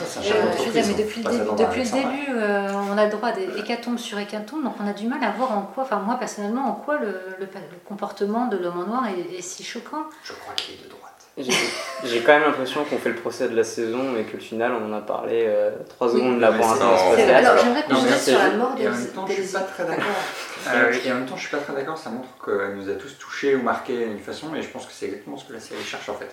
[0.57, 0.95] je veux dire, mais hein.
[0.97, 2.09] depuis le début, dans depuis le Alexandre.
[2.11, 5.07] début euh, on a le droit à des hécatombes sur hécatombes, donc on a du
[5.07, 7.07] mal à voir en quoi, enfin moi personnellement, en quoi le,
[7.39, 10.03] le- le comportement de l'homme en noir est, est si choquant.
[10.23, 11.10] Je crois qu'il est de droite.
[11.37, 14.73] J'ai quand même l'impression qu'on fait le procès de la saison et que le final
[14.73, 15.49] on en a parlé
[15.89, 16.19] 3 Oui.
[16.19, 19.41] secondes là Mais pour Alors j'aimerais qu'on sur la mort Et en même temps, je
[19.41, 20.05] suis pas très d'accord.
[20.67, 21.11] Ah et, oui.
[21.11, 21.97] en même temps, je suis pas très d'accord.
[21.97, 24.91] Ça montre qu'elle nous a tous touchés ou marqués d'une façon, et je pense que
[24.91, 26.29] c'est exactement ce que la série cherche en fait.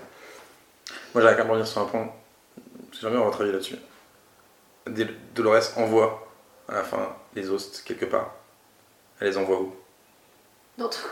[1.14, 2.10] Moi, j'arrive à revenir sur un point.
[2.92, 3.76] Si jamais on va travailler là-dessus.
[4.86, 6.28] Del- Dolores envoie
[6.68, 8.34] à la fin les hosts quelque part.
[9.20, 9.74] Elle les envoie où?
[10.76, 11.08] Dans tout.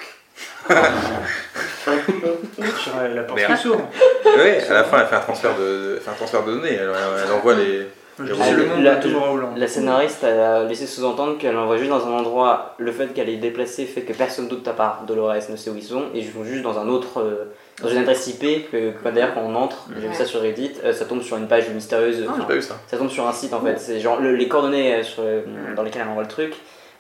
[3.14, 3.54] La, porte Merde.
[3.56, 3.88] qui s'ouvre.
[4.24, 6.74] Oui, à la fin, elle fait un transfert de, elle fait un transfert de données.
[6.74, 6.90] Elle,
[7.24, 7.86] elle envoie les.
[8.18, 8.34] Je Le-
[8.66, 8.98] monde la-
[9.30, 9.58] Holland.
[9.58, 13.36] La scénariste a laissé sous-entendre qu'elle envoie juste dans un endroit, le fait qu'elle est
[13.36, 16.30] déplacée fait que personne d'autre à part Dolores ne sait où ils sont, et ils
[16.30, 17.44] vont juste dans un autre, euh,
[17.82, 20.72] dans une adresse IP, que, que d'ailleurs quand on entre, j'ai vu ça sur Reddit,
[20.82, 22.76] euh, ça tombe sur une page mystérieuse, Ah, enfin, pas eu ça.
[22.86, 25.42] ça tombe sur un site en fait, c'est genre le- les coordonnées euh, sur, euh,
[25.76, 26.54] dans lesquelles elle envoie le truc,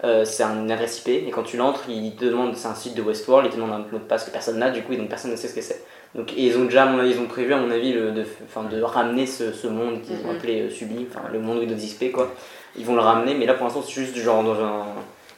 [0.06, 2.94] euh, c'est une adresse IP, et quand tu l'entres, il te demande, c'est un site
[2.94, 5.08] de Westworld, il te demande un mot de passe que personne n'a, du coup, donc
[5.08, 5.82] personne ne sait ce que c'est.
[6.14, 8.12] Donc, et ils ont déjà, à mon avis, ils ont prévu, à mon avis, le,
[8.12, 10.36] de, enfin, de ramener ce, ce monde qu'ils ont Mhm.
[10.36, 12.32] appelé euh, sublime, enfin le monde Windows XP quoi.
[12.78, 14.84] Ils vont le ramener, mais là pour l'instant, c'est juste genre dans un.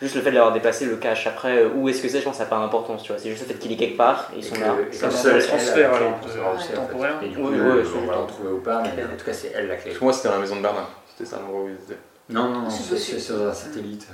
[0.01, 1.27] Juste le fait de l'avoir déplacé le cache.
[1.27, 3.21] Après, euh, où est-ce que c'est, je pense que ça n'a pas d'importance, tu vois.
[3.21, 4.75] C'est juste le fait qu'il est quelque part, et ils sont Et là.
[4.79, 7.15] le elle transfert, euh, temporaire.
[7.23, 9.33] Et du coup, Oui, ouais, on va la retrouver ou pas, mais en tout cas,
[9.33, 9.93] c'est elle la clé.
[9.95, 10.89] Pour moi, c'était dans la maison de Bernard.
[11.17, 11.99] C'était ça l'endroit où ils étaient.
[12.31, 14.07] Non, non, C'est c'est c'est sur un satellite.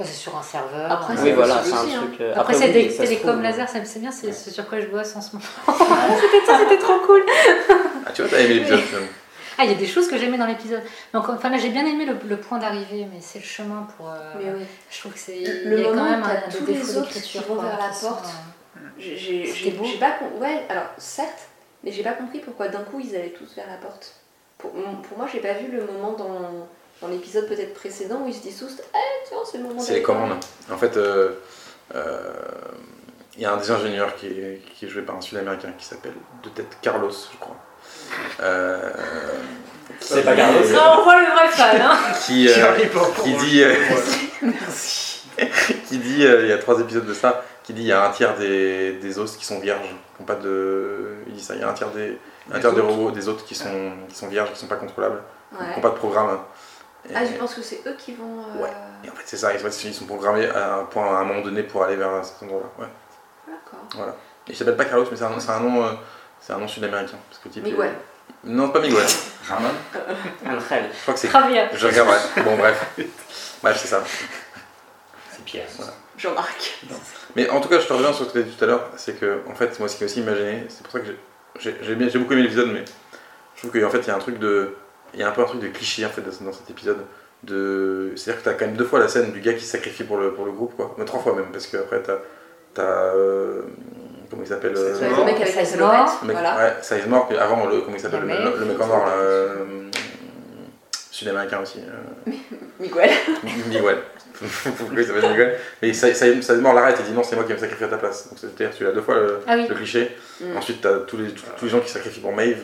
[0.00, 0.90] Enfin, c'est sur un serveur.
[0.90, 2.04] Après, euh, Oui, c'est voilà, possible c'est un aussi, hein.
[2.08, 2.20] truc.
[2.22, 4.80] euh, Après, c'est oui, des ça trouve, laser, c'est c'est bien, c'est c'est sur quoi
[4.80, 5.44] je bosse en ce moment.
[6.20, 7.22] c'était ça, c'était trop cool.
[8.06, 9.08] Ah, tu vois, t'as aimé l'épisode finalement.
[9.58, 10.80] Ah, il y a des choses que j'aimais dans l'épisode.
[11.12, 14.08] Donc, enfin là, j'ai bien aimé le, le point d'arrivée, mais c'est le chemin pour.
[14.10, 14.64] euh, Mais oui.
[14.90, 15.38] Je trouve que c'est.
[15.64, 17.56] Le il y a quand moment même où t'as un, tous les autres qui vont
[17.56, 18.26] vers la porte.
[18.98, 19.84] C'était beau.
[19.84, 21.48] j'ai pas Ouais, alors certes,
[21.84, 24.14] mais j'ai pas compris pourquoi d'un coup ils allaient tous vers la porte.
[24.58, 26.68] Pour, pour moi, j'ai pas vu le moment dans,
[27.02, 29.94] dans l'épisode peut-être précédent où ils se disent tous Eh tiens, c'est le moment C'est
[29.94, 30.34] les commandes.
[30.70, 31.30] En fait, euh,
[31.94, 32.32] euh,
[33.36, 35.84] il y a un des ingénieurs qui est, qui est joué par un sud-américain qui
[35.86, 37.56] s'appelle de tête Carlos, je crois.
[38.42, 38.90] Euh,
[40.00, 40.60] C'est pas Carlos.
[40.76, 42.76] Ah, on voit le vrai fan, hein qui, Qui euh,
[43.24, 43.74] qui dit, euh,
[44.42, 45.22] Merci.
[45.88, 48.04] qui dit, euh, il y a trois épisodes de ça, qui dit il y a
[48.06, 49.80] un tiers des, des os qui sont vierges,
[50.16, 52.18] qui ont pas de, il dit ça, il y a un tiers des,
[52.52, 55.22] un tiers des robots, des autres qui sont, qui sont vierges, qui sont pas contrôlables,
[55.50, 55.74] qui Ouais.
[55.74, 56.38] n'ont pas de programme.
[57.14, 58.40] Ah, je pense que c'est eux qui vont.
[58.58, 58.70] euh, Ouais.
[59.04, 61.24] et en fait c'est ça, ils sont- ils sont programmés à un point à un
[61.24, 62.68] moment donné pour aller vers cet endroit-là.
[62.84, 62.90] Ouais.
[63.48, 64.14] D'accord.
[64.46, 65.92] Et il s'appelle pas Carlos, mais c'est un, c'est un nom, euh,
[66.40, 67.16] c'est un nom sud-américain.
[67.28, 67.92] Parce que il- Miguel.
[68.44, 69.06] Non, c'est pas Miguel.
[69.48, 69.68] Ramon
[70.46, 70.84] Angel.
[70.92, 71.30] Je crois que c'est.
[71.30, 71.66] Javier.
[71.72, 72.18] Je regarderai.
[72.44, 72.98] Bon, bref.
[73.62, 74.02] Bref, c'est ça.
[75.32, 75.66] C'est Pierre.
[75.76, 75.92] Voilà.
[76.16, 76.84] Jean-Marc.
[77.34, 78.66] Mais en tout cas, je te reviens sur ce que tu as dit tout à
[78.66, 78.90] l'heure.
[78.96, 81.18] C'est que, en fait, moi, ce qui m'a aussi imaginé, c'est pour ça que j'ai-
[81.58, 82.84] j'ai j'ai bien- j'ai beaucoup aimé l'épisode, mais
[83.56, 84.76] je trouve qu'en fait, il y a un truc de.
[85.14, 86.98] Il y a un peu un truc de cliché, en fait, dans cet épisode.
[87.42, 88.12] De...
[88.16, 90.04] C'est-à-dire que tu as quand même deux fois la scène du gars qui se sacrifie
[90.04, 90.94] pour le, pour le groupe, quoi.
[90.98, 93.12] Mais trois fois même, parce qu'après, tu as.
[94.30, 95.18] comment il s'appelle euh, mort.
[95.20, 96.20] le mec avec la mort.
[96.22, 96.56] Mec, Voilà.
[96.56, 98.80] Ouais, Size Mort, puis avant, le, comment il s'appelle, le, mec.
[98.80, 99.88] en noir, là, euh,
[101.10, 101.80] sud-américain aussi.
[101.80, 102.32] euh,
[102.80, 103.10] Miguel.
[103.68, 103.98] Miguel.
[104.78, 107.44] Pourquoi il s'appelle Miguel Mais Size Size- Size Mort l'arrête et dit non, c'est moi
[107.44, 108.28] qui vais me sacrifier à ta place.
[108.28, 109.66] Donc c'est-à-dire, tu as deux fois le, Ah oui.
[109.68, 110.16] le cliché.
[110.40, 110.56] Mm.
[110.56, 112.62] Ensuite, tu as tous les, tous, tous les gens qui se sacrifient pour Maeve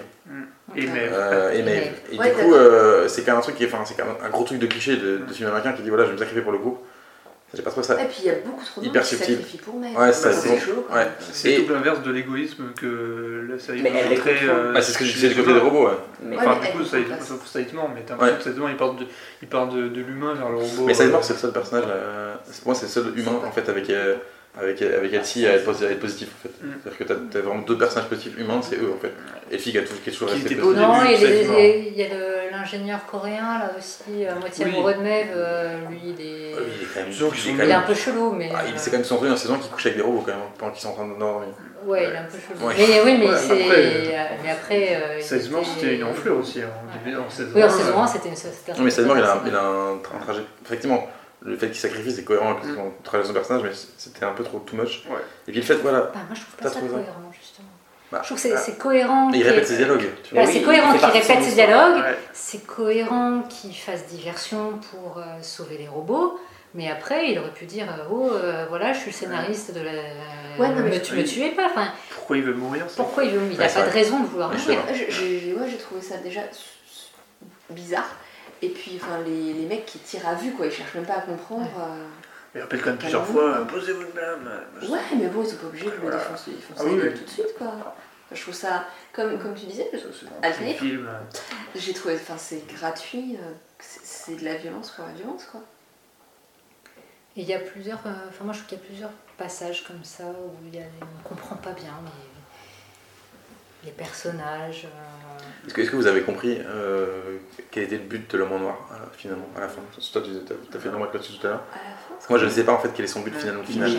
[0.76, 1.08] Et mais.
[1.12, 1.92] euh, et Et Maeve.
[2.12, 4.06] Et Ouais, du coup, euh, c'est quand même un truc qui est, enfin, c'est quand
[4.06, 6.14] même un gros truc de cliché de, de film américain qui dit voilà, je vais
[6.14, 6.84] me sacrifier pour le groupe.
[7.56, 7.94] J'ai pas trop ça.
[8.02, 9.34] Et puis il y a beaucoup trop de Hyper monde qui subtil.
[9.36, 9.98] sacrifie pour mec.
[9.98, 10.84] Ouais, ça, c'est chaud.
[10.88, 11.04] quand ouais.
[11.04, 11.12] même.
[11.32, 14.30] C'est Et- tout l'inverse de l'égoïsme que la série montrer, comprend.
[14.48, 15.86] euh, Ah, c'est ce que disais du côté des robots.
[15.86, 15.92] Ouais.
[16.22, 17.34] Mais Enfin, du coup, ça, ça.
[17.46, 18.26] Saitman, mais t'as Ouais.
[18.26, 19.06] l'impression que Saitman, il part de,
[19.42, 20.84] il part de, de l'humain vers le robot.
[20.86, 21.84] Mais Size euh, Mort, c'est le seul personnage.
[21.88, 24.16] euh, pour moi, c'est le seul humain en fait avec, euh,
[24.58, 26.66] avec, avec Elsie à être, à être positif en fait.
[26.66, 26.72] Mm.
[26.82, 29.12] C'est-à-dire que t'as as vraiment deux personnages positifs humains, c'est eux en fait.
[29.50, 30.58] Et Elsie qui, a toujours- qui est toujours au positive.
[30.62, 32.06] Non, il y a,
[32.50, 34.72] l'ingénieur coréen là aussi, à moitié Oui.
[34.72, 35.26] amoureux de Maeve.
[35.34, 37.10] euh, lui, il est, il est quand même.
[37.10, 38.50] Disons qu'ils il est sont quand il est un peu chelou, mais.
[38.54, 40.32] Ah, il euh, s'est quand même centré dans saison qui couche avec des robots quand
[40.32, 41.48] même, pendant qu'ils sont en train de dormir.
[41.84, 42.66] Ouais, il est un peu chelou.
[42.66, 42.74] Ouais.
[42.78, 43.52] Mais oui, mais Ouais, c'est.
[43.52, 44.88] après- mais après.
[44.96, 46.70] euh, il 16 morts, était- c'était une enflure aussi hein,
[47.06, 47.14] Ouais.
[47.14, 48.34] en saison Oui, en 1, saison euh, 1, c'était une
[48.78, 50.42] Non, mais Sadmore, il a, un trajet.
[50.64, 51.06] Effectivement,
[51.46, 54.32] le fait qu'il sacrifie, c'est cohérent avec son trajet de son personnage, mais c'était un
[54.32, 55.04] peu trop too much.
[55.08, 55.16] Ouais.
[55.48, 57.32] Et puis le fait, voilà, Bah, moi, je trouve T'as pas ça trouvé ça cohérent,
[57.40, 57.68] justement.
[58.12, 58.58] Bah, je trouve que c'est ah.
[58.58, 59.30] c'est cohérent.
[59.30, 60.06] il qu'il- répète ses dialogues.
[60.22, 60.42] Tu vois.
[60.42, 62.18] Bah, Oui, c'est il cohérent qu'il répète ses dialogues, Ouais.
[62.32, 66.38] c'est cohérent qu'il fasse diversion pour euh, sauver les robots,
[66.74, 69.80] mais après il aurait pu dire euh, Oh, euh, voilà, je suis le scénariste de
[69.80, 69.90] la.
[70.58, 71.66] Ouais, non, mais me, tu me tuez pas.
[71.66, 73.40] Enfin, Pourquoi il veut mourir pourquoi il veut.
[73.52, 74.78] Il Ouais, n'a pas de raison de vouloir mourir.
[74.94, 76.40] j'ai j'ai- ouais, j'ai trouvé ça déjà
[77.70, 78.08] bizarre.
[78.62, 81.16] Et puis, enfin, les, les mecs qui tirent à vue, quoi, ils cherchent même pas
[81.16, 81.68] à comprendre.
[81.78, 82.06] euh.
[82.54, 84.50] Il rappelle quand même plusieurs Ah, fois euh, Posez-vous de blâme
[84.88, 86.16] Ouais, mais bon, ils sont pas obligés de le Voilà.
[86.16, 87.14] défoncer, Ah oui, oui.
[87.14, 87.66] tout de suite, quoi.
[87.66, 87.92] Enfin,
[88.32, 89.98] je trouve ça, comme, comme tu disais, euh,
[91.74, 95.60] j'ai trouvé, enfin, c'est gratuit, euh, c'est de la violence pour la violence, quoi.
[97.36, 97.98] Et il y a plusieurs.
[98.06, 100.78] euh, Enfin, moi je trouve qu'il y a plusieurs passages comme ça où il y
[100.82, 101.92] a, on ne comprend pas bien
[103.86, 104.84] les personnages.
[104.86, 107.38] euh, Est-ce que, est-ce que vous avez compris euh,
[107.70, 109.80] quel était le but de l'homme en noir, euh, finalement, à la fin?
[110.12, 111.62] Toi, tu as, fait une remarque là-dessus tout à l'heure.
[112.28, 113.56] Moi, je ne sais pas en fait quel est son but final.
[113.60, 113.90] Il, final.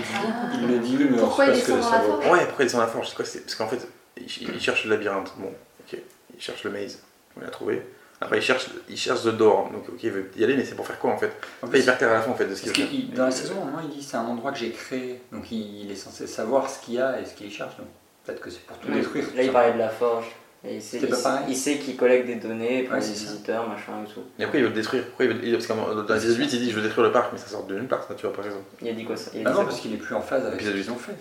[0.54, 2.82] Il le dit, mais Pourquoi on il descend dans la forge Ouais, pourquoi il descend
[2.82, 5.34] la forge C'est quoi c'est- Parce qu'en fait, il, il cherche le labyrinthe.
[5.38, 6.00] Bon, ok.
[6.36, 7.02] Il cherche le maze.
[7.38, 7.82] On l'a trouvé.
[8.19, 9.69] Après, il cherche, il cherche The Door.
[9.71, 11.32] Donc, ok, il veut y aller, mais c'est pour faire quoi en fait?
[11.62, 13.26] En Après, il perd terre à la fin en fait de ce qu'il qu'il- dans
[13.26, 15.95] la saison, moment, il dit c'est un endroit que j'ai créé, donc il, il est
[15.95, 17.78] censé savoir ce qu'il y a et ce qu'il cherche.
[17.78, 17.86] Donc
[18.28, 19.26] peut-être que c'est pour tout détruire.
[19.36, 20.26] Là, il parlait de la forge.
[20.68, 23.06] Et il sait, il, pas pareil il sait qu'il collecte des données pour Ouais, les
[23.06, 23.32] c'est ça.
[23.32, 24.22] visiteurs, machin et tout.
[24.40, 25.06] Et après, il veut le détruire.
[25.06, 25.40] Pourquoi il veut...
[25.46, 27.38] il- Parce que dans la saison 8, il dit Je veux détruire le parc, mais
[27.40, 28.63] ça sort de nulle part, ça, tu vois, par exemple.
[28.82, 29.32] Il a dit quoi ça?
[29.36, 30.92] Il a Ah dit non, ça parce qu'il est plus en phase avec ce qu'ils
[30.92, 31.13] ont fait.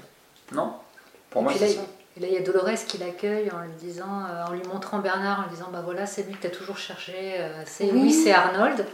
[0.52, 0.72] Non
[1.30, 1.80] Pour Et moi, c'est là, ça.
[2.16, 5.00] Et là, il y a Dolores qui l'accueille en lui disant, euh, en lui montrant
[5.00, 7.84] Bernard, en lui disant, bah voilà, c'est lui que tu as toujours cherché, euh, c'est
[7.84, 7.90] Oui.
[8.04, 8.86] oui, c'est Arnold.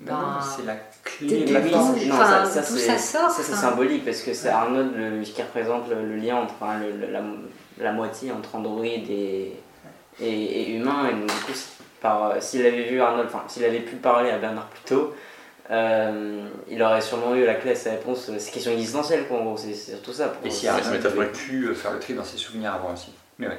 [0.00, 1.60] Ben, c'est la clé de la.
[1.60, 3.70] Non, Enfin, ça, c'est ça sort, ça, c'est enfin.
[3.70, 7.12] symbolique parce que c'est Arnold le, qui représente le, le lien entre hein, le- le-
[7.12, 7.20] la,
[7.78, 9.52] la moitié entre Android et,
[10.20, 11.08] et, et humain.
[11.10, 11.68] Et donc, du coup, c'est
[12.00, 15.14] par, euh, s'il avait vu Arnold, enfin, s'il avait pu parler à Bernard plus tôt,
[15.70, 18.24] euh, il aurait sûrement eu la clé à sa réponse.
[18.24, 20.28] C'est une question existentielle, quoi, en gros, c'est surtout ça.
[20.28, 23.12] Pour, Et si Arnold avait pu euh, faire le tri dans ses souvenirs avant aussi.
[23.38, 23.58] Mais ouais.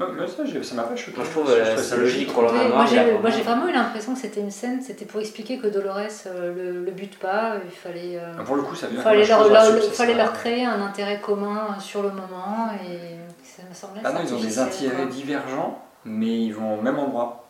[0.00, 1.16] Non, mais ça, m'a pas choqué.
[1.16, 2.68] Moi, je trouve trouvais euh, ça c'est logique pour le Oui, noir.
[2.70, 5.58] moi, j'ai, vraiment- moi, j'ai vraiment eu l'impression que c'était une scène, c'était pour expliquer
[5.58, 8.86] que Dolores euh, le, le bute pas, il fallait, euh, Ah, Pour le coup, ça
[8.86, 13.62] vient fallait, comme leur, fallait créer un intérêt commun euh, sur le moment et ça
[13.68, 15.04] me semblait Ah non, ils ont des intérêts quoi.
[15.06, 17.46] divergents, mais ils vont au même endroit.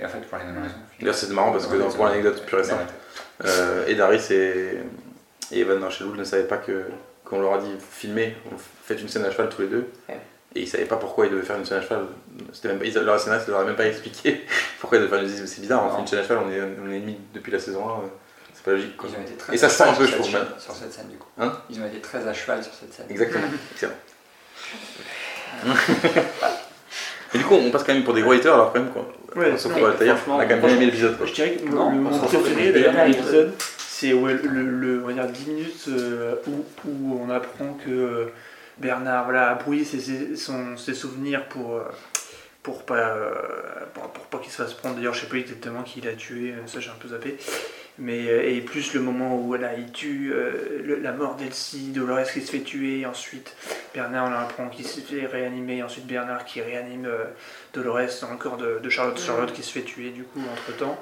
[0.00, 0.74] Et en fait, pour les mêmes raisons.
[1.00, 2.84] D'ailleurs, c'est marrant parce que dans- pour l'anecdote pure et simple,
[3.44, 4.78] euh, et Darius et,
[5.52, 6.84] et Evan Marshall ne savaient pas que
[7.24, 8.34] qu'on leur a dit filmez,
[8.84, 9.86] faites une scène à cheval tous les deux.
[10.58, 12.00] Et ils savaient pas pourquoi ils devaient faire une scène à cheval.
[12.52, 14.44] C'était même pas, ils, leur scénariste leur a même pas expliqué
[14.80, 16.60] pourquoi ils devaient faire une C'est bizarre, on fait une scène à cheval, on est,
[16.84, 17.90] on est ennemis depuis la saison 1.
[17.92, 17.94] euh,
[18.54, 19.08] C'est pas logique quoi.
[19.12, 20.60] Ils ont été très Et ça sent un cheval peu, sur je cette trouve, chaîne-
[20.60, 21.28] Sur cette scène, du coup.
[21.38, 23.06] Hein Ils ont été très à cheval sur cette scène.
[23.08, 23.44] Exactement.
[23.72, 23.92] Excellent.
[27.34, 29.06] Et du coup, on passe quand même pour des gros haters alors quand même quoi.
[29.36, 31.16] Ouais, Sauf non, franchement, on a quand même bien aimé l'épisode.
[31.24, 35.12] Je dirais que Non, mon fout préféré d'ailleurs l'épisode, c'est ouais, le, le, on va
[35.12, 38.26] dire 10 minutes euh, où, où on apprend que euh,
[38.80, 41.82] Bernard voilà, a brouillé ses, ses- son- ses souvenirs pour, euh,
[42.62, 43.30] pour pas, euh,
[43.94, 44.96] pour, pour pas qu'il se fasse prendre.
[44.96, 47.36] D'ailleurs, je sais pas exactement qui l'a tué, euh, ça j'ai un peu zappé.
[48.00, 52.30] Mais, et plus le moment où voilà, il tue euh, le- la mort d'Elsie, Dolores
[52.32, 53.56] qui se fait tuer, ensuite
[53.92, 57.24] Bernard on apprend qu'il se fait réanimer, ensuite Bernard qui réanime euh,
[57.74, 60.76] Dolores dans le corps de, de Charlotte, Charlotte qui se fait tuer du coup entre
[60.76, 60.96] temps.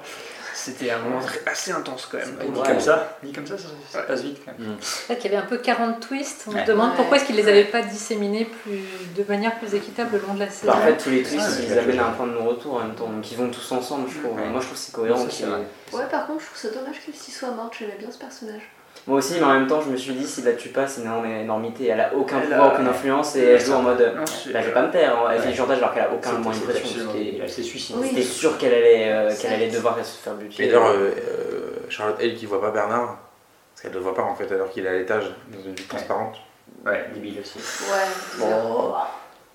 [0.59, 2.35] C'était un moment très- assez intense quand même.
[2.51, 2.67] Dit Ouais.
[2.67, 4.07] comme ça, dit comme ça, ça, ça Ouais.
[4.07, 4.75] passe vite quand même.
[4.81, 6.45] C'est vrai qu'il y avait un peu 40 twists.
[6.47, 6.61] On Ouais.
[6.63, 6.95] se demande Ouais.
[6.95, 8.79] pourquoi est-ce qu'ils les avaient pas disséminés plus,
[9.15, 10.71] de manière plus équitable le long de la saison.
[10.73, 12.79] Bah, en fait, tous les twists, Ouais, ils amènent à un point de non-retour en
[12.79, 13.07] même temps.
[13.07, 14.35] Donc, ils vont tous ensemble, je trouve.
[14.35, 14.47] Ouais.
[14.47, 15.23] Moi, je trouve que c'est cohérent.
[15.93, 18.63] Ouais, par contre, je trouve ça dommage qu'elle s'y soit morte, j'aimais bien ce personnage.
[19.07, 21.01] Moi aussi, mais en même temps, je me suis dit, s'il la tue pas, c'est
[21.01, 21.87] une énormité.
[21.87, 24.13] Elle a aucun Elle pouvoir, a- aucune influence et elle joue en mode.
[24.17, 25.17] Non, c'est- Bah, je vais pas me taire.
[25.17, 25.29] hein.
[25.31, 25.51] Elle fait Ouais.
[25.53, 26.87] du chantage alors qu'elle a aucun moyen de pression.
[27.13, 27.99] C'était Elle s'est suicidée.
[28.01, 28.09] Oui.
[28.09, 30.63] c'était sûr qu'elle allait, euh, qu'elle allait devoir se faire buter.
[30.63, 33.17] Et d'ailleurs, euh, euh, Charlotte, elle qui voit pas Bernard,
[33.73, 35.85] parce qu'elle le voit pas en fait alors qu'il est à l'étage dans une vue
[35.87, 36.35] transparente.
[36.85, 37.59] Ouais, débile aussi.
[37.59, 38.39] Ouais.
[38.39, 38.93] Bon.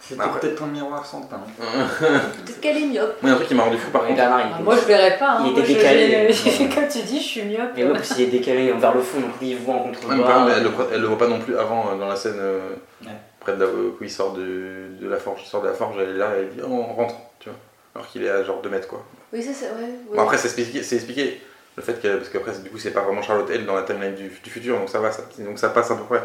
[0.05, 1.41] C'était Après- peut-être ton miroir sans teint.
[2.01, 3.23] Peut-être qu'elle est myope.
[3.23, 4.23] Moi, il y a un truc qui m'a rendu fou par Et contre.
[4.25, 5.37] Ah, moi, je verrais pas.
[5.39, 5.45] hein.
[5.47, 6.33] Il était décalé.
[6.33, 7.71] je- Comme tu dis, je suis myope.
[7.77, 10.15] Et ouais, s'il est décalé vers le fond, donc lui, il voit en contre-bas.
[10.17, 12.59] exemple, elle, le, elle le voit pas non plus avant euh, dans la scène euh,
[13.05, 13.11] Ouais.
[13.41, 15.43] près de là où il sort de, de la forge.
[15.45, 17.59] Il sort de la forge, elle est là, elle dit oh, on rentre, tu vois.
[17.95, 19.05] Alors qu'il est à genre 2 mètres quoi.
[19.33, 19.89] Oui, ça c'est vrai.
[20.13, 21.41] Bon, après, c'est expliqué, c'est expliqué
[21.77, 24.15] le fait que, parce qu'après, du coup, c'est pas vraiment Charlotte Hale dans la timeline
[24.15, 26.23] du, du futur, donc ça va, ça, donc ça passe à peu près.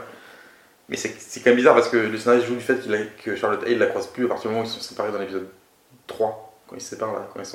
[0.89, 3.35] Mais c'est c'est quand même bizarre parce que le scénario joue du fait a- que
[3.35, 5.47] Charlotte Hale la croise plus à partir du moment où ils sont séparés dans l'épisode
[6.07, 7.45] 3, quand ils se séparent là, quand ils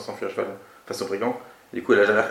[0.00, 0.46] s'enfuient à cheval
[0.86, 1.38] face au brigand.
[1.72, 2.22] Du coup, elle a jamais,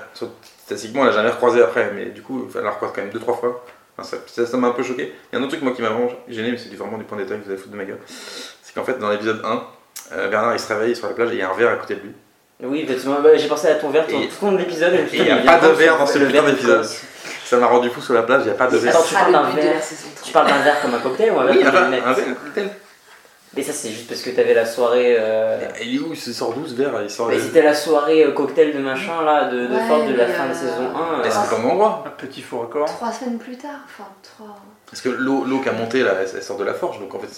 [0.65, 3.39] statistiquement, elle a jamais recroisé après, mais du coup, elle la recroise quand même 2-3
[3.39, 3.65] fois.
[3.97, 5.13] Enfin, ça m'a un peu choqué.
[5.31, 7.05] Il y a un autre truc, moi, qui m'a vraiment gêné, mais c'est vraiment du
[7.05, 7.99] point de détail que vous allez foutre de ma gueule.
[8.05, 9.63] C'est qu'en fait, dans l'épisode 1,
[10.11, 11.75] euh, Bernard il se réveille sur la plage et il y a un verre à
[11.77, 12.11] côté de lui.
[12.61, 14.93] Oui, effectivement, bah, j'ai pensé à ton verre tout, au long de l'épisode.
[15.13, 16.85] il n'y a pas de verre dans ce le verre d'épisode.
[17.49, 18.95] Ça m'a rendu fou sur la plage, il n'y a pas de verre.
[18.95, 19.81] Attends, tu parles le d'un verre.
[20.23, 22.07] Tu parles d'un verre comme un cocktail ou un verre Oui, un comme un verre,
[22.07, 22.69] un cocktail.
[23.57, 25.15] Mais ça, c'est juste parce que t'avais la soirée.
[25.19, 27.41] euh, Et il est où Il se sort d'où ce verre Il sort Mais de-
[27.41, 30.33] c'était la soirée euh, cocktail de machin là, de, de Ouais, Ford de la mais,
[30.33, 31.23] fin de euh, saison 1.
[31.23, 32.85] Est-ce que c'est pas mon endroit Un petit faux record.
[32.85, 34.55] Trois semaines plus tard, enfin trois.
[34.85, 37.19] Parce que l'eau l'eau qui a monté là, elle, sort de la forge, donc en
[37.19, 37.29] fait,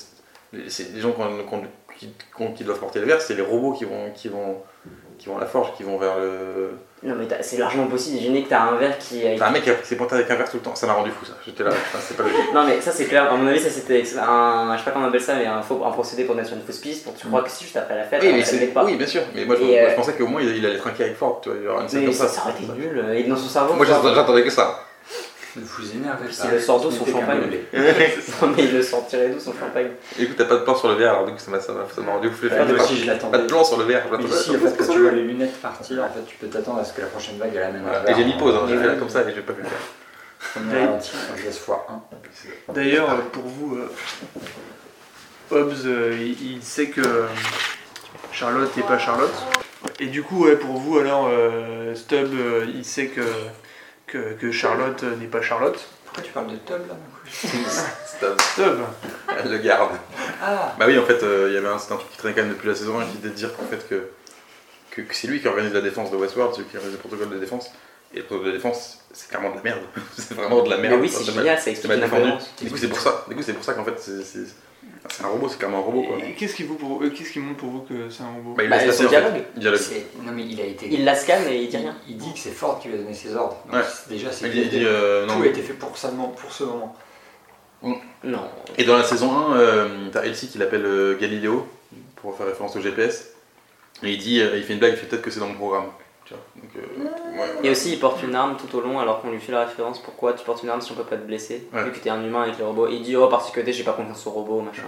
[0.68, 1.14] c'est- les gens
[1.98, 2.10] qui,
[2.58, 4.58] qui doivent porter le verre, c'est les robots qui vont, qui, vont,
[5.18, 6.72] qui vont à la forge, qui vont vers le.
[7.04, 8.18] Non, mais c'est largement possible.
[8.18, 9.26] Imaginez que t'as un verre qui.
[9.28, 10.76] a- T'as un mec qui a- qui s'est pointé avec un verre tout le temps,
[10.76, 11.34] ça m'a rendu fou ça.
[11.44, 12.54] J'étais là, c'est pas logique.
[12.54, 13.32] Non, mais ça, c'est clair.
[13.32, 14.74] À mon avis, ça c'était un.
[14.74, 16.58] Je sais pas comment on appelle ça, mais un, faux, un procédé pour mettre sur
[16.58, 18.22] une fausse piste pour que tu crois que c'est juste après la fête.
[18.22, 18.86] Oui, mais ça pas.
[18.86, 20.78] oui, bien sûr, mais moi je, moi, euh, je pensais qu'au moins il, il allait
[20.78, 22.42] trinquer avec Ford, tu vois, il y aura une scène Mais comme ça, ça.
[22.44, 22.98] aurait été nul.
[23.04, 23.74] euh, Et dans son cerveau.
[23.74, 24.84] Moi j'attendais que ça.
[25.56, 26.32] Ne vous énervez pas.
[26.32, 27.42] c'est le sort d'eau, Ce son champagne.
[27.74, 29.90] Non, mais il le sortirait d'où son champagne?
[30.18, 31.86] Écoute, t'as pas de plan sur le verre, alors du coup ça m'a ça m'a-
[31.94, 33.38] ça m'a rendu Pas, moi aussi, je l'attendais.
[33.38, 34.30] pas de plan sur le verre, je Mais le
[34.70, 37.02] fait que tu vois les lunettes partir, en fait, tu peux t'attendre à ce que
[37.02, 38.00] la prochaine vague elle amène un Voilà.
[38.04, 39.62] verre Et j'ai mis pause, hein, j'ai fait là comme ça et j'ai pas pu
[39.62, 39.78] le faire.
[40.54, 41.86] Premier ralenti, on laisse fois
[42.70, 42.74] 1.
[42.74, 43.92] D'ailleurs, pour vous, euh,
[45.52, 47.26] Hobbes, euh, il, il sait que euh,
[48.32, 49.34] Charlotte n'est pas Charlotte.
[50.00, 53.22] Et du coup, ouais, pour vous, alors, euh, Stubb, euh, il sait que,
[54.12, 55.80] que, que Charlotte n'est pas Charlotte.
[56.06, 56.96] Pourquoi tu parles de Tub là
[58.06, 58.42] Stop.
[58.42, 58.82] Stubb
[59.40, 59.92] Elle le garde.
[60.42, 62.36] Ah Bah oui, en fait, euh, il y avait un, c'est un truc qui traînait
[62.36, 64.10] quand même depuis la saison 1 qui était de dire qu'en fait que,
[64.92, 67.30] que, que c'est lui qui organise la défense de Westworld, celui qui organise le protocole
[67.30, 67.72] de défense.
[68.14, 69.82] Et le protocole de défense, c'est clairement de la merde.
[70.18, 70.96] c'est vraiment de la merde.
[70.96, 72.54] Mais oui, c'est génial, ça C'est explique l'incohérence.
[72.62, 73.26] Du coup, c'est pour ça.
[73.30, 74.48] Du coup, c'est pour ça qu'en fait, c'est, c'est,
[75.10, 75.48] c'est un robot.
[75.50, 76.18] C'est clairement un robot quoi.
[76.20, 78.54] Et Qu'est-ce qui, vous pour- euh, qu'est-ce qui montre pour vous que c'est un robot?
[78.56, 79.16] Bah, il Bah, laisse son passer, en fait.
[79.30, 79.44] dialogue.
[79.56, 79.80] Il dialogue.
[79.80, 80.88] C'est- Non, mais il a été.
[80.92, 81.96] Il la scanne et il dit rien.
[82.08, 83.58] Il, dit que c'est Ford qui lui a donné ses ordres.
[83.66, 83.82] Donc, Ouais.
[83.88, 86.64] c'est- Déjà, c'est Il dit, euh, non, Tout a été fait pour, ça, pour ce
[86.64, 86.96] moment.
[88.24, 88.44] Non.
[88.78, 91.68] Et dans la saison 1, euh, t'as Elsie qui l'appelle euh, Galiléo
[92.18, 93.30] pour faire référence au GPS.
[94.04, 95.56] Et il dit, euh, il fait une blague, il fait peut-être que c'est dans mon
[95.56, 95.86] programme.
[96.32, 96.84] Tu vois.
[96.86, 97.68] Donc, euh, ouais.
[97.68, 100.00] Et aussi, il porte une arme tout au long alors qu'on lui fait la référence
[100.02, 101.68] pourquoi tu portes une arme si on peut pas te blesser.
[101.74, 101.84] Ouais.
[101.84, 102.88] Vu que t'es un humain avec les robots?
[102.88, 104.84] Et il dit, oh, parce que j'ai pas confiance au robot, machin.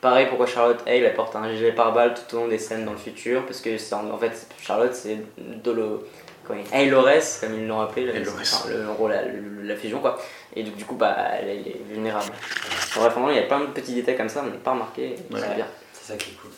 [0.00, 2.92] Pareil, pourquoi Charlotte Hale elle porte un gilet pare-balles tout au long des scènes dans
[2.92, 6.04] le futur Parce que c'est en, en fait, Charlotte c'est Dolo.
[6.46, 9.74] Comment il Haylores, comme ils l'ont appelé, la, enfin, le, en gros, la, le- la
[9.76, 10.18] fusion quoi.
[10.54, 12.30] Et donc, du coup, bah, elle, elle est vulnérable.
[12.96, 15.02] Bref, il y a plein de petits détails comme ça, on n'est pas remarqué.
[15.14, 15.40] et Ouais.
[15.40, 15.66] C'est bien.
[15.94, 16.50] C'est ça qui est cool.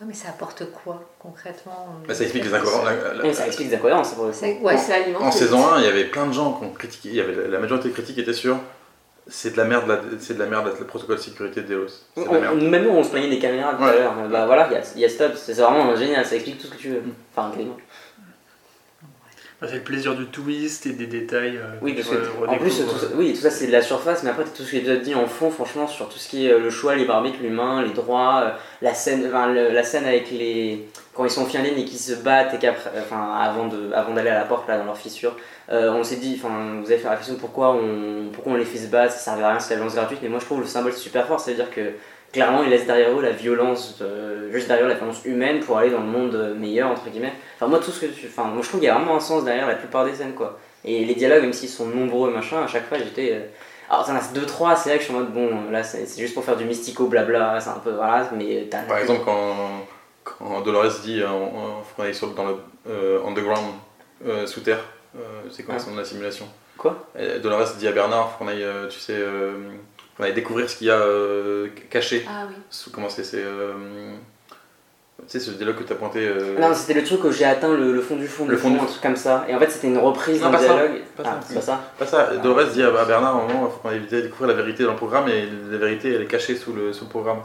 [0.00, 2.86] Ah, mais ça apporte quoi concrètement Bah, ça explique les incohérences.
[3.34, 4.32] ça explique incohérences, pour le
[4.62, 4.76] Ouais.
[5.20, 7.34] En saison 1, il y avait plein de gens qui ont critiqué, il y avait
[7.34, 8.56] la- la majorité des critiques étaient sur
[9.30, 11.74] c'est de la merde, la- c'est de la merde le protocole de sécurité de
[12.40, 12.62] merde.
[12.62, 14.14] Même nous, on se plaignait des caméras tout à l'heure.
[14.30, 16.66] Bah voilà, il y a, il y a Stop, c'est vraiment génial, ça explique tout
[16.68, 17.00] ce que tu veux.
[17.00, 17.12] Mm.
[17.36, 17.76] Enfin, quasiment.
[19.60, 21.56] Ça fait le plaisir du twist et des détails.
[21.56, 22.14] euh, Oui, parce que
[22.46, 24.70] en plus, tout ça, oui, tout ça c'est de la surface, mais après tout ce
[24.70, 26.94] qui est déjà dit en fond, franchement, sur tout ce qui est euh, le choix,
[26.94, 28.50] libre arbitre, l'humain, les droits, euh,
[28.82, 32.12] la scène, enfin, le- la scène avec les quand ils sont ligne et qu'ils se
[32.14, 35.36] battent et qu'après, enfin, avant de, avant d'aller à la porte là dans leur fissure,
[35.72, 38.64] euh, on s'est dit, enfin, vous avez fait la réflexion pourquoi on, pourquoi on les
[38.64, 40.60] fait se battre, ça servait à rien, c'est la violence gratuite, mais moi je trouve
[40.60, 41.80] le symbole super fort, c'est à dire que
[42.32, 45.90] clairement ils laissent derrière eux la violence, euh, juste derrière la violence humaine pour aller
[45.90, 47.32] dans le monde euh, meilleur entre guillemets.
[47.56, 49.20] Enfin moi tout ce que tu, enfin moi je trouve qu'il y a vraiment un
[49.20, 50.58] sens derrière la plupart des scènes quoi.
[50.84, 53.32] Et les dialogues, même s'ils sont nombreux, machin, à chaque fois j'étais.
[53.32, 53.40] euh,
[53.90, 56.34] Alors, t'en as 2-3, c'est vrai que je suis en mode bon, là c'est juste
[56.34, 57.90] pour faire du mystico blabla, c'est un peu.
[57.92, 58.82] Voilà, mais t'as.
[58.82, 59.86] Par exemple, quand,
[60.22, 62.56] quand Dolores dit euh, on- on- aille sur, dans le
[62.88, 63.64] euh, underground,
[64.26, 64.84] euh, sous terre,
[65.16, 65.20] euh,
[65.50, 65.80] c'est quoi Ah.
[65.80, 66.46] son nom de la simulation?
[66.76, 67.08] Quoi?
[67.18, 69.14] Et Dolores dit à Bernard faut qu'on aille, euh, tu sais,
[70.24, 72.24] aille découvrir ce qu'il y a euh, caché.
[72.28, 72.54] Ah oui.
[72.70, 73.72] Sous, comment c'est c'est, euh,
[75.26, 76.26] Tu sais, ce dialogue que t'as pointé.
[76.26, 78.68] euh, Non, c'était le truc où j'ai atteint le, le fond du fond, Le fond
[78.68, 79.44] fond, du un truc comme ça.
[79.48, 80.64] Et en fait, c'était une reprise d'un pas ça.
[80.74, 81.00] dialogue.
[81.16, 81.46] Pas ah, ça.
[81.46, 84.00] c'est pas ça Pas ça, Dolores dit à Bernard à un moment faut qu'on aille
[84.00, 87.04] découvrir la vérité dans le programme et la vérité elle est cachée sous le, sous
[87.04, 87.38] le programme.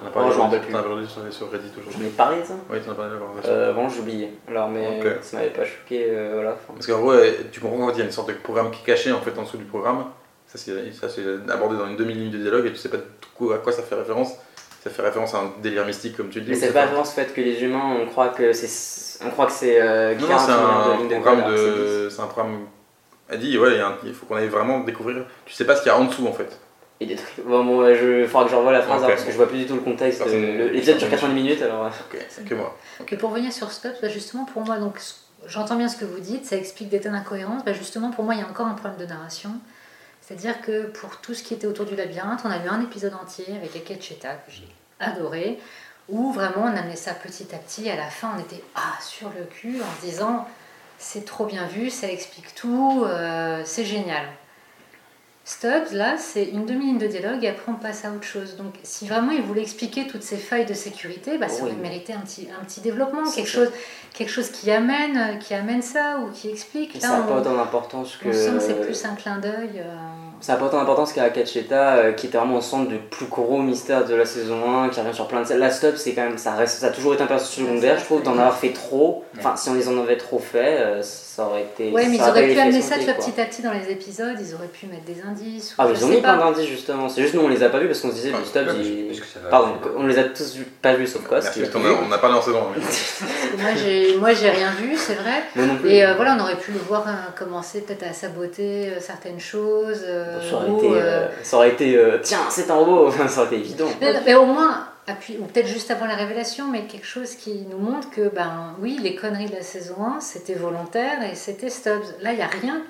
[0.00, 2.02] T'en as parlé, Oh, je m'en rappelle t'en as parlé sur, sur Reddit Je aujourd'hui.
[2.04, 2.54] m'ai parlé de ça?
[2.68, 3.26] Oui, t'en as parlé avant.
[3.46, 4.32] euh, Bon, j'ai oublié.
[4.48, 5.06] Alors, mais Ok.
[5.22, 6.56] ça m'avait pas choqué, euh, voilà.
[6.74, 7.12] Parce qu'en gros,
[7.52, 9.42] tu comprends qu'il y a une sorte de programme qui est caché en fait en
[9.42, 10.06] dessous du programme.
[10.58, 13.02] Ça c'est abordé dans une demi-ligne de dialogue et tu sais pas du
[13.38, 14.32] tout à quoi ça fait référence.
[14.84, 16.50] Ça fait référence à un délire mystique comme tu le dis.
[16.50, 19.24] Mais ça pas fait- vraiment ce fait que les humains, on croit que c'est.
[19.24, 19.80] On croit que c'est.
[19.80, 20.52] Euh, Non, non, 40 c'est
[21.14, 22.08] un programme de.
[22.10, 22.58] C'est un programme.
[23.28, 25.24] Elle dit, ouais, il, il faut qu'on aille vraiment découvrir.
[25.46, 26.58] Tu sais pas ce qu'il y a en dessous en fait.
[27.00, 27.04] 10.
[27.04, 27.44] Et des trucs.
[27.46, 28.26] Bon, bon, je...
[28.26, 29.04] faudra que je revoie la phrase Ok.
[29.04, 30.18] alors, parce que je vois plus du tout le contexte.
[30.22, 31.86] Personne- Le- L'épisode dure personne- 90 minutes alors.
[31.86, 32.76] Ok, c'est que moi.
[33.10, 34.98] Et pour revenir sur Stubbs, bah, justement, pour moi, donc,
[35.46, 37.64] j'entends bien ce que vous dites, ça explique des tas d'incohérences.
[37.64, 39.50] Bah, justement, pour moi, il y a encore un problème de narration.
[40.32, 43.12] C'est-à-dire que pour tout ce qui était autour du labyrinthe, on a eu un épisode
[43.12, 44.66] entier avec Akecheta que j'ai
[44.98, 45.58] adoré,
[46.08, 47.90] où vraiment on amenait ça petit à petit.
[47.90, 50.48] À la fin, on était ah, sur le cul en se disant
[50.96, 54.24] c'est trop bien vu, ça explique tout, euh, c'est génial.
[55.44, 58.56] Stubbs, là, c'est une demi-ligne de dialogue et après on passe à autre chose.
[58.56, 62.12] Donc, si vraiment il voulait expliquer toutes ces failles de sécurité, bah, ça aurait mérité
[62.12, 63.70] un petit, un petit développement, quelque chose,
[64.14, 66.96] quelque chose qui amène, qui amène ça ou qui explique.
[67.00, 68.28] ça n'a pas autant d'importance que.
[68.28, 69.80] On sent que c'est plus un clin d'œil.
[69.80, 69.96] Euh,
[70.42, 73.26] ça n'a pas autant d'importance qu'à Kacheta, euh, qui était vraiment au centre du plus
[73.26, 75.58] gros mystère de la saison 1, qui revient sur plein de scènes.
[75.58, 78.04] La stop, c'est quand même, ça, reste, ça a toujours été un personnage secondaire, je
[78.04, 79.24] trouve, d'en avoir fait trop.
[79.38, 81.92] Enfin, si on les en avait trop fait, euh, ça aurait été.
[81.92, 84.66] Ouais, mais ils auraient pu amener ça petit à petit dans les épisodes, ils auraient
[84.66, 85.74] pu mettre des indices.
[85.78, 87.08] ah, ils ont mis plein d'indices justement.
[87.08, 89.12] C'est juste nous, on les a pas vus parce qu'on se disait, le stop, il...
[89.48, 91.56] Pardon, on les a tous pas vus sauf Cost.
[91.74, 92.62] On n'a pas lancé dans
[94.18, 95.44] Moi, j'ai rien vu, c'est vrai.
[95.86, 100.04] Et euh, voilà, on aurait pu le voir commencer peut-être à saboter certaines choses.
[100.04, 100.31] Euh,
[101.42, 103.88] ça aurait été, euh, tiens, c'est en haut, ça aurait été évident.
[104.00, 108.10] Mais, au moins, ou peut-être juste avant la révélation, mais quelque chose qui nous montre
[108.10, 112.04] que, ben oui, les conneries de la saison 1, c'était volontaire et c'était Stubbs.
[112.20, 112.82] Là, il n'y a rien.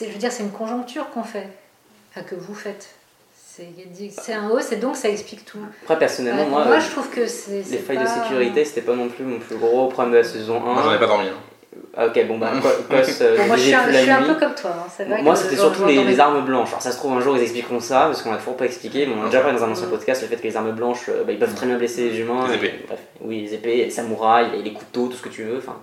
[0.00, 1.48] Je veux dire, c'est une conjoncture qu'on fait,
[2.10, 2.88] enfin, que vous faites.
[4.18, 5.58] C'est un haut, c'est donc ça explique tout.
[5.82, 7.62] Après, personnellement, moi, moi, je trouve que c'est.
[7.70, 10.56] Les failles de sécurité, c'était pas non plus mon plus gros problème de la saison
[10.56, 10.60] 1.
[10.60, 11.28] Moi, j'en ai pas dormi.
[11.28, 11.36] Hein.
[11.96, 14.70] Ah, ok, bon bah, euh, moi je suis, un, peu comme toi.
[14.70, 15.04] Hein.
[15.06, 16.68] Vrai moi c'était surtout les, armes blanches.
[16.68, 19.08] Alors ça se trouve un jour ils expliqueront ça parce qu'on a toujours pas expliqué.
[19.08, 21.24] on a déjà parlé dans un ancien podcast le fait que les armes blanches euh,
[21.24, 22.46] bah, ils peuvent très bien blesser les humains.
[22.48, 22.74] Les épées.
[22.86, 25.58] bref, oui, les épées, les samouraïs, les, couteaux, tout ce que tu veux.
[25.58, 25.76] Enfin,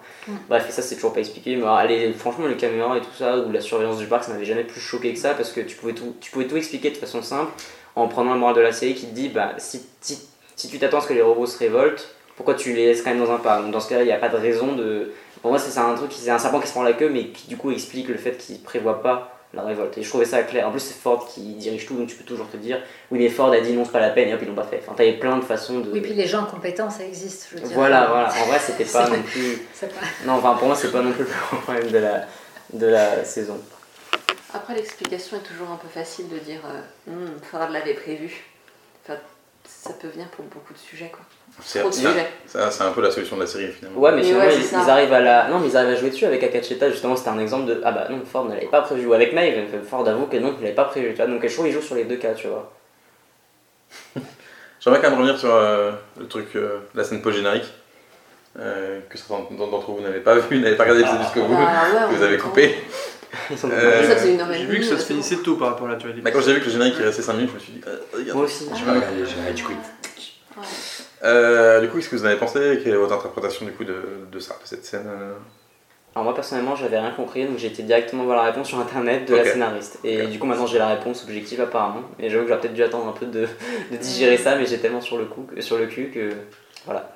[0.47, 1.55] bref, et ça c'est toujours pas expliqué.
[1.55, 4.45] Mais allez, franchement, les caméras et tout ça, ou la surveillance du parc, ça m'avait
[4.45, 6.97] jamais plus choqué que ça parce que tu pouvais tout, tu pouvais tout expliquer de
[6.97, 7.51] façon simple
[7.95, 10.19] en prenant le moral de la série qui te dit bah, si, si,
[10.55, 13.09] si tu t'attends à ce que les robots se révoltent, pourquoi tu les laisses quand
[13.09, 13.69] même dans un parc?
[13.69, 15.11] Dans ce cas-là, il n'y a pas de raison de
[15.41, 17.47] pour moi, c'est un truc, c'est un serpent qui se prend la queue, mais qui
[17.47, 19.97] du coup explique le fait qu'il ne prévoit pas la révolte.
[19.97, 20.67] Et je trouvais ça clair.
[20.67, 22.81] En plus, c'est Ford qui dirige tout, donc tu peux toujours te dire
[23.11, 24.63] oui, mais Ford a dit non, c'est pas la peine, et hop, ils l'ont pas
[24.63, 24.81] fait.
[24.85, 25.91] Enfin, t'avais plein de façons de.
[25.91, 27.75] Oui, puis les gens compétents, ça existe, je veux dire.
[27.75, 28.29] Voilà, voilà.
[28.43, 29.67] En vrai, c'était pas non plus.
[30.25, 32.25] Non, enfin, pour moi, c'est pas non plus le problème de la,
[32.73, 33.57] de la saison.
[34.53, 38.45] Après, l'explication est toujours un peu facile de dire euh, hmm, Ford l'avait prévu.
[39.03, 39.19] Enfin,
[39.63, 41.21] ça peut venir pour beaucoup de sujets, quoi.
[41.61, 43.99] C'est un peu la solution de la série finalement.
[43.99, 45.47] Ouais, mais finalement ils, arrivent à la...
[45.49, 46.89] non, mais ils arrivent à jouer dessus avec Akacheta.
[46.89, 49.05] Justement, c'était un exemple de ah bah non, Ford ne l'avait pas prévu.
[49.07, 51.09] Ou avec Maeve, Ford avoue que non, il l'avait pas prévu.
[51.09, 52.71] Tu vois Donc je trouve qu'ils jouent sur les deux cas, tu vois.
[54.79, 57.73] J'aimerais quand même revenir sur euh, le truc, euh, la scène post-générique.
[58.57, 62.07] Euh, que certains d'entre vous n'avez pas vu, n'avez pas regardé l'épisode jusqu'au bout, ah,
[62.09, 62.75] que vous avez coupé.
[63.51, 66.59] j'ai vu que ça se finissait tôt par rapport à la bah, quand j'ai vu
[66.59, 68.67] que le générique il restait 5 minutes, je me suis dit, moi aussi.
[68.75, 69.63] Je vais regarder le générique,
[71.23, 72.79] euh, du coup, qu'est-ce que vous en avez pensé?
[72.83, 75.33] Quelle est votre interprétation du coup de, de ça, de cette scène euh?
[76.15, 79.29] Alors moi personnellement, j'avais rien compris, donc j'ai été directement voir la réponse sur internet
[79.29, 79.99] de la scénariste.
[80.03, 82.01] Et du coup, maintenant j'ai la réponse objective apparemment.
[82.17, 83.47] Et j'avoue que j'aurais peut-être dû attendre un peu de,
[83.91, 86.31] de digérer ça, mais j'ai tellement sur le, coup, sur le cul que
[86.85, 87.15] voilà.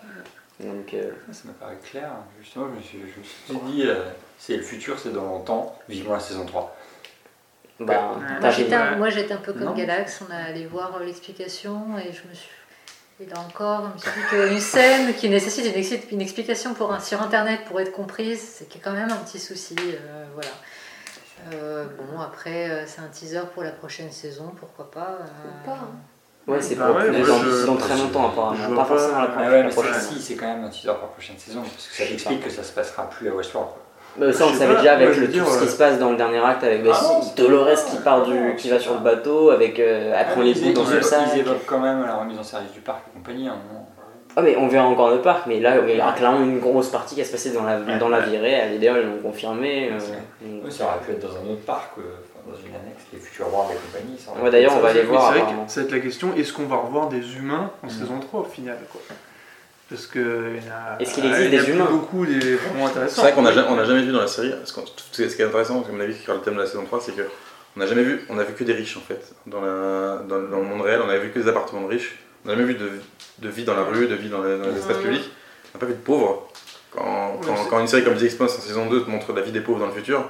[0.59, 2.11] Donc, euh, Ça me paraît clair.
[2.39, 3.89] Justement, je me suis, je me suis dit,
[4.37, 6.77] c'est le futur, c'est dans longtemps, vivement la saison 3.
[7.79, 8.49] Bah, moi
[9.09, 12.49] j'étais un, peu comme Galax, on a allé voir l'explication et je me suis
[13.19, 17.21] et là encore, je me suis dit qu'une scène qui nécessite une, explication pour sur
[17.21, 19.75] internet pour être comprise, c'est quand même un petit souci.
[19.79, 20.49] Euh, voilà.
[21.53, 25.19] Euh, bon, après, euh, c'est un teaser pour la prochaine saison, pourquoi pas.
[25.45, 25.73] Ou pas.
[25.73, 25.89] Hein.
[26.47, 28.75] Ouais, c'est bah pas dans, très longtemps apparemment.
[28.75, 29.93] Pas forcément la, ah prochaine.
[30.01, 32.49] Si, c'est quand même un teaser pour la prochaine saison, parce que ça explique que
[32.49, 33.71] ça se passera plus à Westworld.
[34.17, 36.37] Bah, ça, on savait déjà avec le, tout ce qui se passe dans le dernier
[36.37, 40.13] acte avec bah, ah, Dolores qui part du, qui va sur le bateau avec euh,
[40.15, 41.29] après les bouts dans le sac.
[41.33, 43.47] Ils évoquent quand même la remise en service du parc et compagnie.
[43.47, 43.57] Hein,
[44.35, 46.89] ah mais on verra encore le parc, mais là il y a clairement une grosse
[46.89, 49.91] partie qui va se passer dans la, dans la vie réelle, d'ailleurs ils l'ont confirmé.
[49.91, 52.01] Euh, ça aurait pu être dans un autre parc, euh,
[52.47, 54.43] dans une annexe, les futurs World et compagnie.
[54.43, 55.31] Ouais, d'ailleurs on va aller voir.
[55.31, 57.87] C'est vrai que ça va être la question, est-ce qu'on va revoir des humains en
[57.87, 57.91] mm.
[57.91, 59.01] saison 3 au final quoi?
[59.93, 60.55] Parce que
[60.99, 63.15] Est-ce qu'il existe des humains beaucoup des vraiment intéressants.
[63.15, 64.51] C'est vrai qu'on n'a jamais, jamais vu dans la série.
[64.65, 66.99] Ce qui est intéressant, à mon avis, qui est le thème de la saison 3,
[66.99, 67.21] c'est que
[67.75, 69.33] on n'a jamais vu, on a vu que des riches en fait.
[69.45, 72.17] Dans, la, dans, le monde réel, on a vu que des appartements de riches.
[72.43, 72.89] On n'a jamais vu de,
[73.37, 75.29] de, vie dans la rue, de vie dans, les espaces publics.
[75.73, 76.49] On n'a pas vu de pauvres.
[76.91, 77.39] Quand,
[77.69, 79.79] quand, une série comme The Expanse en saison 2 te montre la vie des pauvres
[79.79, 80.27] dans le futur,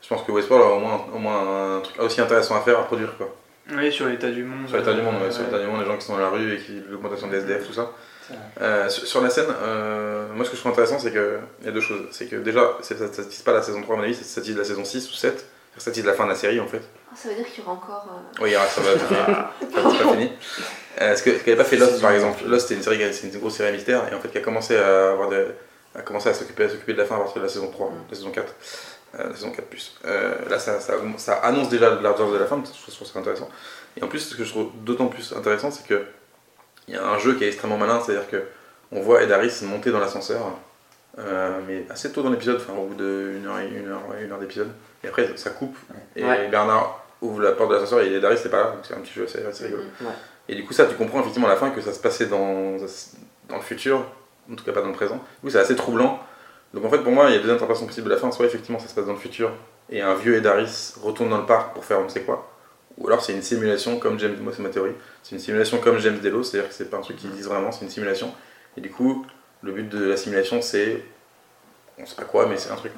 [0.00, 2.78] je pense que Westworld a au moins, au moins un truc aussi intéressant à faire,
[2.78, 3.16] à produire.
[3.16, 3.34] Quoi.
[3.72, 4.68] Oui, sur l'état du monde.
[4.68, 6.54] Sur l'état du monde, sur l'état du monde, les gens qui sont dans la rue
[6.54, 7.90] et qui l'augmentation des SDF, tout ça.
[8.60, 11.70] Euh, sur, la scène, euh, moi ce que je trouve intéressant, c'est qu'il y a
[11.70, 12.06] deux choses.
[12.10, 14.58] C'est que déjà, ça ne se pas la saison 3 à mon avis, ça de
[14.58, 15.46] la saison 6 ou 7.
[15.80, 16.82] Ça de la fin de la série en fait.
[17.10, 18.06] Oh, ça veut dire qu'il y aura encore.
[18.10, 18.42] Euh...
[18.42, 19.08] Oui, ça va être
[20.04, 20.30] pas fini.
[21.00, 22.44] Euh, ce qu'avait pas fait Lost par exemple.
[22.46, 24.76] Lost, c'était une, série, c'est une grosse série mystère et en fait qui a commencé
[24.76, 25.46] à avoir des,
[25.94, 28.30] a commencé à s'occuper, de la fin à partir de la saison 3, la saison
[28.30, 28.54] 4.
[29.14, 29.98] euh, la saison 4 plus.
[30.04, 33.48] Là, ça, ça, ça annonce déjà l'ardeur de la fin, je trouve ça intéressant.
[33.96, 36.02] Et en plus, ce que je trouve d'autant plus intéressant, c'est que
[36.90, 38.42] il y a un jeu qui est extrêmement malin, c'est-à-dire que
[38.92, 40.40] on voit Edaris monter dans l'ascenseur,
[41.18, 44.30] euh, mais assez tôt dans l'épisode, enfin au bout d'une heure, et- une heure, une
[44.32, 44.70] heure d'épisode,
[45.04, 45.76] et après ça coupe,
[46.16, 46.48] et Ouais.
[46.48, 49.12] Bernard ouvre la porte de l'ascenseur et Edaris c'est pas là, donc c'est un petit
[49.12, 49.82] jeu assez, assez rigolo.
[50.00, 50.06] Mhm.
[50.08, 50.12] Ouais.
[50.48, 52.76] Et du coup, ça, tu comprends effectivement à la fin que ça se passait dans,
[53.48, 54.04] dans le futur,
[54.50, 55.14] en tout cas pas dans le présent.
[55.16, 56.18] Du coup, c'est assez troublant.
[56.74, 58.32] Donc en fait, pour moi, il y a deux interprétations possibles de la fin.
[58.32, 59.52] Soit effectivement, ça se passe dans le futur
[59.90, 62.50] et un vieux Edaris retourne dans le parc pour faire on ne sait quoi.
[62.98, 65.98] Ou alors c'est une simulation comme James, moi c'est ma théorie, c'est une simulation comme
[65.98, 68.32] James Delos, c'est-à-dire que c'est pas un truc qu'ils disent vraiment, c'est une simulation.
[68.76, 69.24] Et du coup,
[69.62, 71.02] le but de la simulation, c'est.
[71.98, 72.92] On sait pas quoi, mais c'est un truc.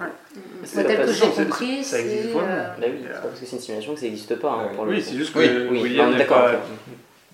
[0.77, 3.57] La tel que j'ai compris, ça existe euh, Bah oui, c'est pas parce que c'est
[3.57, 4.51] une simulation que ça n'existe pas.
[4.53, 4.75] hein, Ouais.
[4.77, 6.61] pour Oui, c'est juste que Oui, oui, William on est n'est d'accord, pas.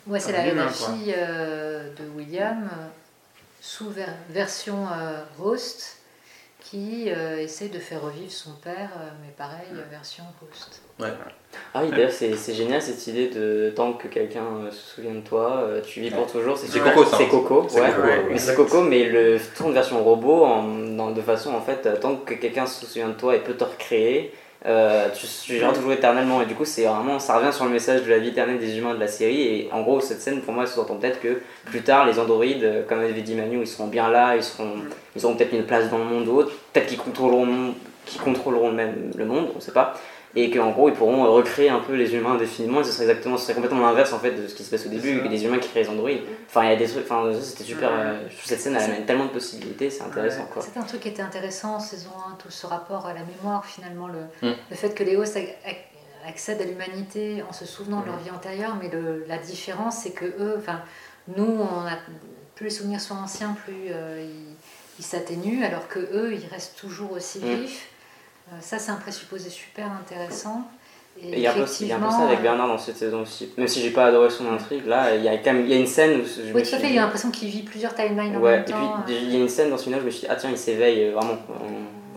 [0.06, 2.86] Ouais, c'est Un la, fille euh, de William, euh,
[3.60, 5.97] sous ver- version euh, host,
[6.60, 10.82] qui euh, essaie de faire revivre son père, euh, mais pareil, version host.
[11.72, 15.14] Ah oui, d'ailleurs, c'est c'est génial cette idée de tant que quelqu'un euh, se souvient
[15.14, 16.58] de toi, euh, tu vis pour toujours.
[16.58, 16.92] C'est Ouais.
[16.92, 17.28] Coco, ça, C'est hein.
[17.30, 17.90] Coco, C'est ouais.
[17.90, 18.24] Coco, ouais.
[18.30, 20.62] Mais c'est Coco, mais le tourne version robot en,
[20.96, 23.64] dans- de façon en fait, tant que quelqu'un se souvient de toi et peut te
[23.64, 24.32] recréer,
[24.66, 26.42] euh, tu, tu toujours éternellement.
[26.42, 28.76] Et du coup, c'est vraiment, ça revient sur le message de la vie éternelle des
[28.76, 29.42] humains de la série.
[29.42, 32.64] Et en gros, cette scène, pour moi, elle sous-entend peut-être que plus tard, les androïdes,
[32.64, 34.72] euh, comme avait dit Manu, ils seront bien là, ils, seront,
[35.14, 38.72] ils auront peut-être une place dans le monde ou autre, peut-être qu'ils contrôleront, qu'ils contrôleront
[38.72, 39.94] même le monde, on sait pas.
[40.36, 42.80] Et qu'en gros, ils pourront euh, recréer un peu les humains indéfiniment.
[42.80, 44.84] Et ce serait exactement, ce serait complètement l'inverse en fait de ce qui se passe
[44.86, 46.20] au début, des humains qui créent les androïdes.
[46.48, 47.90] Enfin, il y a des trucs, enfin, c'était super.
[47.90, 47.96] Ouais.
[47.98, 50.62] euh, cette scène, elle amène tellement de possibilités, c'est intéressant quoi.
[50.62, 53.64] C'est un truc qui était intéressant en saison 1, tout ce rapport à la mémoire
[53.64, 54.54] finalement, le, Mm.
[54.70, 58.18] le fait que les hosts ac- ac- accèdent à l'humanité en se souvenant de leur
[58.18, 60.82] vie antérieure, mais le- la différence c'est que eux, enfin
[61.36, 61.96] nous, on a,
[62.54, 64.26] plus les souvenirs sont anciens, plus euh,
[64.98, 67.54] ils, s'atténuent, alors que eux, ils restent toujours aussi Mm.
[67.62, 67.88] vifs.
[68.60, 70.62] Ça, c'est un présupposé super intéressant.
[71.20, 71.84] Et il y a un peu, ça
[72.26, 73.50] avec euh, Bernard dans cette saison aussi.
[73.58, 75.74] Même si j'ai pas adoré son intrigue, là, il y a quand même il y
[75.74, 77.48] a une scène où je me Oui, tout à fait, il y a l'impression qu'il
[77.48, 78.96] vit plusieurs timelines en Ouais, même et puis temps.
[79.08, 79.12] euh.
[79.12, 80.50] il y a une scène dans ce final où je me suis dit, ah tiens,
[80.50, 81.32] il s'éveille euh, vraiment.
[81.32, 81.64] euh,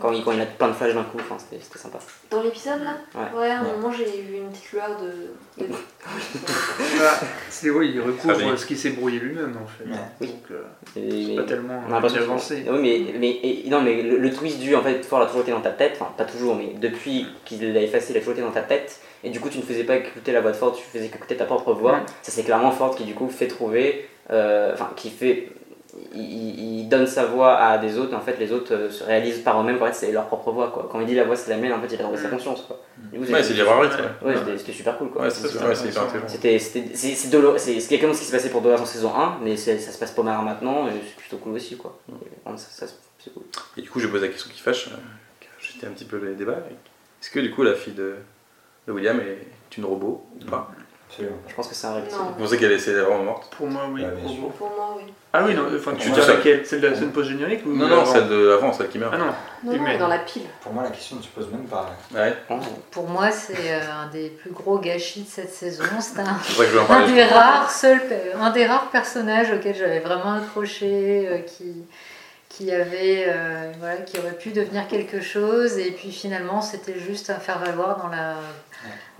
[0.02, 1.98] Quand il, quand il a plein de flashs d'un coup, enfin, c'était c'était sympa.
[2.28, 2.96] Dans l'épisode là?
[3.38, 3.48] Ouais.
[3.50, 5.62] à un moment j'ai eu une petite lueur de.
[5.64, 5.70] de-
[6.96, 7.12] Voilà.
[7.48, 8.58] C'est oui, il recouvre Tragique.
[8.58, 9.84] ce qui s'est brouillé lui-même en fait.
[9.84, 9.96] Ouais.
[10.20, 10.26] Oui.
[10.26, 10.62] Donc euh,
[11.00, 12.64] Et- c'est pas tellement On a avancé.
[12.68, 15.42] Oui, mais, mais, et- non, mais le, le twist du en fait, fort a toujours
[15.42, 18.32] été dans ta tête, enfin pas toujours, mais depuis qu'il l'a effacé, il a toujours
[18.34, 20.56] été dans ta tête, et du coup tu ne faisais pas écouter la voix de
[20.56, 21.92] Ford, tu faisais écouter ta propre voix.
[21.92, 21.98] Ouais.
[22.22, 25.48] Ça c'est clairement Ford qui du coup fait trouver, euh, enfin qui fait,
[26.14, 29.38] il, donne sa voix à des autres, et en fait les autres euh, se réalisent
[29.40, 30.88] par eux-mêmes qu'en fait c'est leur propre voix quoi.
[30.90, 32.62] Quand il dit la voix c'est la mienne, en fait il a trouvé sa conscience
[32.62, 32.80] quoi.
[33.10, 33.96] Coup, Ouais, c'est rythme.
[34.26, 35.22] Ouais, c'était- c'était super cool quoi.
[35.22, 35.42] Ouais, c'est
[35.80, 36.00] intelligent.
[36.28, 39.98] C'était c'est exactement ce qui s'est passé pour Dolores en saison 1, mais ça se
[39.98, 41.98] passe pas mal maintenant, et c'est plutôt cool aussi quoi.
[42.10, 42.12] Et,
[42.44, 43.44] vraiment, ça- ça- c'est cool.
[43.76, 44.96] Et du coup, j'ai posé la question qui fâche, euh,
[45.40, 46.58] qui a jeté un petit peu les débats.
[47.22, 48.16] Est-ce que du coup, la fille de,
[48.86, 50.70] de William est une robot ou pas?
[51.12, 51.36] Absolument.
[51.46, 52.00] Je pense que c'est un Non.
[52.38, 53.54] Vous pensez qu'elle est, c'est vraiment morte?
[53.54, 54.00] Pour moi, oui.
[54.00, 54.40] Bien Pour sûr.
[54.40, 54.48] vous.
[54.48, 55.12] Pour moi, oui.
[55.34, 56.36] Ah oui, non, enfin, tu seul.
[56.36, 59.12] laquelle Celle de la scène post-générique ou Non, non, celle de avant, celle qui meurt.
[59.14, 59.26] Ah non,
[59.62, 60.42] Non, non, dans la pile.
[60.62, 61.90] Pour moi, la question ne se pose même pas.
[62.14, 62.34] Ouais,
[62.90, 65.84] Pour moi, c'est euh, un des plus gros gâchis de cette saison.
[66.00, 66.38] C'est un,
[66.88, 68.00] un des rares seuls,
[68.40, 71.84] un des rares personnages auxquels j'avais vraiment accroché, euh, qui
[72.48, 77.30] qui avait, euh, voilà, qui aurait pu devenir quelque chose, et puis finalement, c'était juste
[77.30, 78.34] un faire valoir dans la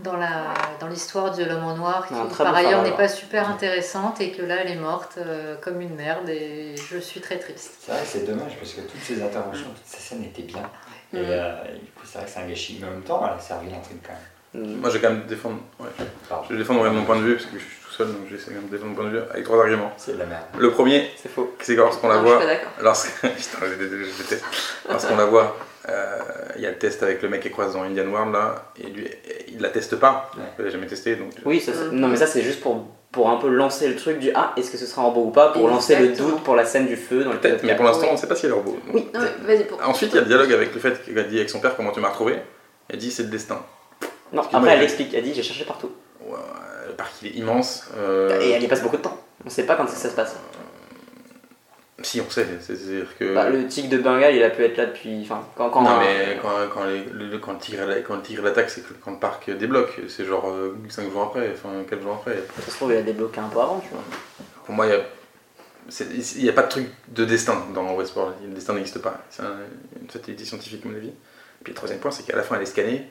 [0.03, 4.21] dans la dans l'histoire de l'homme en noir, qui par ailleurs n'est pas super intéressante,
[4.21, 7.75] et que là, elle est morte euh, comme une merde, et je suis très triste.
[7.81, 10.69] C'est vrai que c'est dommage parce que toutes ces interventions, toutes ces scènes étaient bien.
[11.15, 12.79] Et, euh, et du coup, c'est vrai que c'est un gâchis.
[12.81, 14.23] Mais en même temps, elle a servi l'intrigue quand même.
[14.55, 15.61] Moi, je vais quand même défendre.
[15.81, 15.89] Ouais.
[16.49, 18.51] Je vais défendre mon point de vue parce que je suis tout seul, donc j'essaie
[18.51, 19.93] quand même de défendre mon point de vue avec trois arguments.
[19.97, 20.43] C'est de la merde.
[20.59, 21.55] Le premier, C'est faux.
[21.61, 22.45] c'est que lorsqu'on la Non, je suis voit,
[24.91, 25.57] lorsqu'on la voit,
[26.57, 28.87] il y a le test avec le mec qui croise dans Indian World là, et
[28.89, 29.09] lui,
[29.49, 30.31] il la teste pas.
[30.37, 30.43] Ouais.
[30.59, 31.33] Il l'a jamais testé, donc.
[31.45, 31.99] Oui, ça, c'est- Mhm.
[32.01, 34.71] non mais ça c'est juste pour, pour un peu lancer le truc du ah est-ce
[34.71, 36.97] que ce sera un robot ou pas pour lancer le doute pour la scène du
[36.97, 38.93] feu dans le Peut-être, mais pour l'instant, on ne sait pas si elle est.
[38.93, 39.09] Oui.
[39.13, 39.79] Non, vas-y, pour.
[39.87, 41.91] Ensuite, il y a le dialogue avec le fait qu'elle dit avec son père comment
[41.93, 42.37] tu m'as retrouvé.
[42.89, 43.61] Elle dit c'est le destin.
[44.33, 45.91] Non, après elle explique, elle dit j'ai cherché partout.
[46.87, 47.85] Le parc il est immense.
[47.99, 49.17] euh, Et elle y passe beaucoup de temps.
[49.45, 50.37] On sait pas quand ça se passe.
[52.03, 52.47] Si, on sait.
[52.61, 53.35] C'est- C'est-à-dire que.
[53.35, 55.21] Bah, le tigre de Bengale il a pu être là depuis.
[55.23, 55.71] Enfin, quand.
[55.71, 57.59] quand Non, mais quand, quand, les- le, quand le
[58.23, 60.01] tigre, l'attaque, c'est quand le parc débloque.
[60.09, 60.53] C'est genre
[60.89, 62.37] 5 jours après, enfin 4 jours après.
[62.65, 64.03] Ça se trouve il a débloqué un peu avant, tu vois.
[64.65, 65.01] Pour moi, il y a.
[66.37, 68.35] Il n'y a pas de truc de destin dans Westworld.
[68.47, 69.19] Le destin n'existe pas.
[69.31, 69.57] C'est un-
[70.01, 71.09] une fatalité scientifique, à mon avis.
[71.09, 73.07] Et puis le troisième point, c'est qu'à la fin, elle est scannée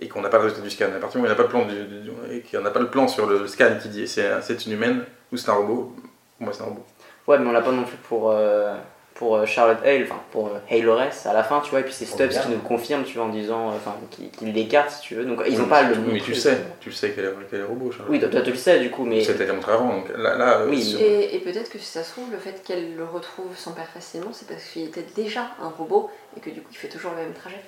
[0.00, 0.86] et qu'on n'a pas le résultat du scan.
[0.86, 2.58] À partir du moment où il n'y a pas le plan, du, du- et qu'il
[2.58, 5.36] n'y a pas le plan sur le scan qui dit c'est c'est une humaine ou
[5.36, 5.94] c'est un robot,
[6.38, 6.84] pour moi c'est un robot.
[7.28, 8.30] Ouais, mais on l'a pas non plus pour.
[8.30, 8.74] euh,
[9.14, 11.92] pour euh, Charlotte Hale, enfin pour euh, Haylores à la fin, tu vois, et puis
[11.92, 15.16] c'est Stubbs qui nous confirme, tu vois, en disant, enfin, qui, qui l'écarte si tu
[15.16, 15.24] veux.
[15.24, 15.96] Donc ils ont pas le.
[15.96, 18.10] Mais tu sais, tu sais qu'elle est, qu'elle est robot, Charlotte.
[18.10, 19.20] Oui, toi, toi, tu le sais du coup, mais.
[19.24, 20.36] T'a montré avant, donc là.
[20.36, 20.80] là Oui.
[20.80, 23.72] sur- Et, et peut-être que si ça se trouve, le fait qu'elle le retrouve son
[23.72, 26.86] père facilement, c'est parce qu'il était déjà un robot et que du coup il fait
[26.88, 27.60] toujours le même trajet.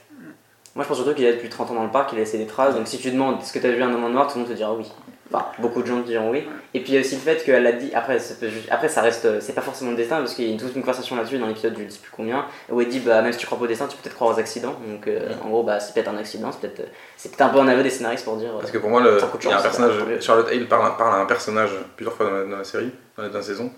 [0.77, 2.21] Moi je pense surtout qu'il est là depuis 30 ans dans le parc, il a
[2.21, 4.09] laissé des traces, donc si tu demandes est-ce que tu as vu un homme en
[4.11, 4.87] noir, tout le monde te dira oui.
[5.33, 6.45] Enfin, beaucoup de gens diront oui.
[6.75, 8.89] Et puis il y a aussi le fait qu'elle a dit, après ça, peut après,
[8.89, 11.15] ça reste, c'est pas forcément le destin, parce qu'il y a une, toute une conversation
[11.15, 13.47] là-dessus dans l'épisode du je sais plus combien, où elle dit bah même si tu
[13.47, 14.77] crois pas au destin, tu peux peut-être croire aux accidents.
[14.89, 17.59] Donc euh, en gros, bah c'est peut-être un accident, c'est peut-être, c'est peut-être un peu
[17.61, 18.51] un aveu des scénaristes pour dire.
[18.51, 20.21] euh, Parce que pour moi, le, de il y a un chance, personnage, ça va.
[20.21, 23.23] Charlotte Hale parle, parle à un personnage plusieurs fois dans la, dans la série, dans
[23.23, 23.71] la, dans la saison,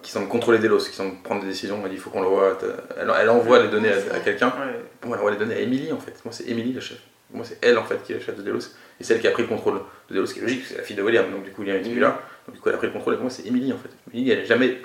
[0.00, 1.78] qui semble contrôler Delos, qui semble prendre des décisions.
[1.82, 2.56] Elle dit il faut qu'on le voit.
[2.98, 4.48] Elle, elle envoie les données à, à quelqu'un.
[4.48, 4.80] Ouais.
[5.00, 6.14] Pour moi, elle envoie les données à Emily en fait.
[6.24, 6.98] Moi, c'est Emily la chef.
[7.28, 8.70] Pour moi, c'est elle en fait qui est la chef de Delos.
[9.00, 10.76] Et c'est elle qui a pris le contrôle de Delos, ce qui est logique, c'est
[10.78, 11.30] la fille de William.
[11.30, 12.20] Donc du coup, William est plus là.
[12.46, 13.14] Donc du coup, elle a pris le contrôle.
[13.14, 13.90] Et pour moi, c'est Emily en fait.
[14.12, 14.78] Emily, elle n'a jamais,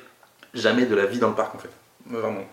[0.54, 1.70] jamais de la vie dans le parc en fait.
[2.08, 2.44] Vraiment.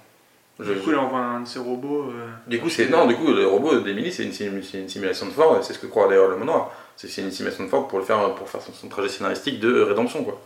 [0.61, 2.11] Je- Du coup, elle envoie un de ses robots.
[2.11, 4.89] euh, du coup, c'est non, du coup, le robot d'Emily, c'est une, sim- c'est une
[4.89, 6.73] simulation de Ford, c'est ce que croit d'ailleurs le Monoir.
[6.97, 9.61] C'est c'est une simulation de Ford pour le faire, pour faire son, son trajet scénaristique
[9.61, 10.41] de rédemption, quoi.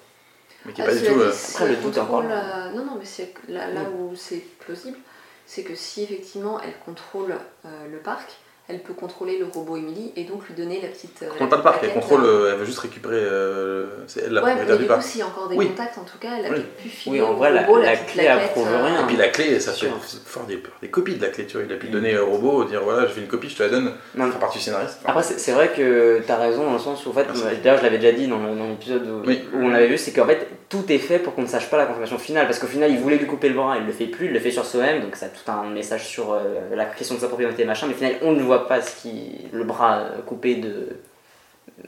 [0.67, 1.19] Mais qui est Ah, pas du tout.
[1.19, 2.67] euh, Après, le doute contrôle, là.
[2.67, 4.99] euh, non, non, mais c'est que là, là où c'est plausible,
[5.47, 7.35] c'est que si effectivement elle contrôle
[7.65, 8.33] euh, le parc,
[8.73, 11.23] elle peut contrôler le robot Emily et donc lui donner la petite.
[11.23, 13.17] euh, Elle la contrôle pas le elle contrôle, euh, elle veut juste récupérer.
[13.17, 15.57] euh, c'est elle la Ouais, mais propriétaire du du coup, s'il y a encore des
[15.57, 15.69] Oui.
[15.69, 16.65] contacts, en tout cas, elle a Oui.
[16.83, 19.03] pu filer Oui, en vrai, la- robot la clé approuve euh, rien.
[19.03, 19.89] Et puis la clé, ça fait
[20.25, 21.67] fort des, des copies de la clé, tu vois.
[21.67, 23.69] Il a pu donner au robot, dire voilà, je fais une copie, je te la
[23.69, 25.01] donne, Non, faire partie du scénariste.
[25.05, 27.27] Après, c'est vrai que t'as raison dans le sens où, en fait,
[27.63, 29.43] d'ailleurs, je l'avais déjà dit dans le- dans l'épisode où, Oui.
[29.55, 31.77] où on l'avait vu, c'est qu'en fait, tout est fait pour qu'on ne sache pas
[31.77, 32.47] la confirmation finale.
[32.47, 34.41] Parce qu'au final, il voulait lui couper le bras, il le fait plus, il le
[34.41, 36.37] fait sur soi-même, donc ça a tout un message sur
[36.75, 39.13] la question de sa propriété, machin, mais au final, on ne voit pas ce qui,
[39.53, 40.89] le bras coupé de.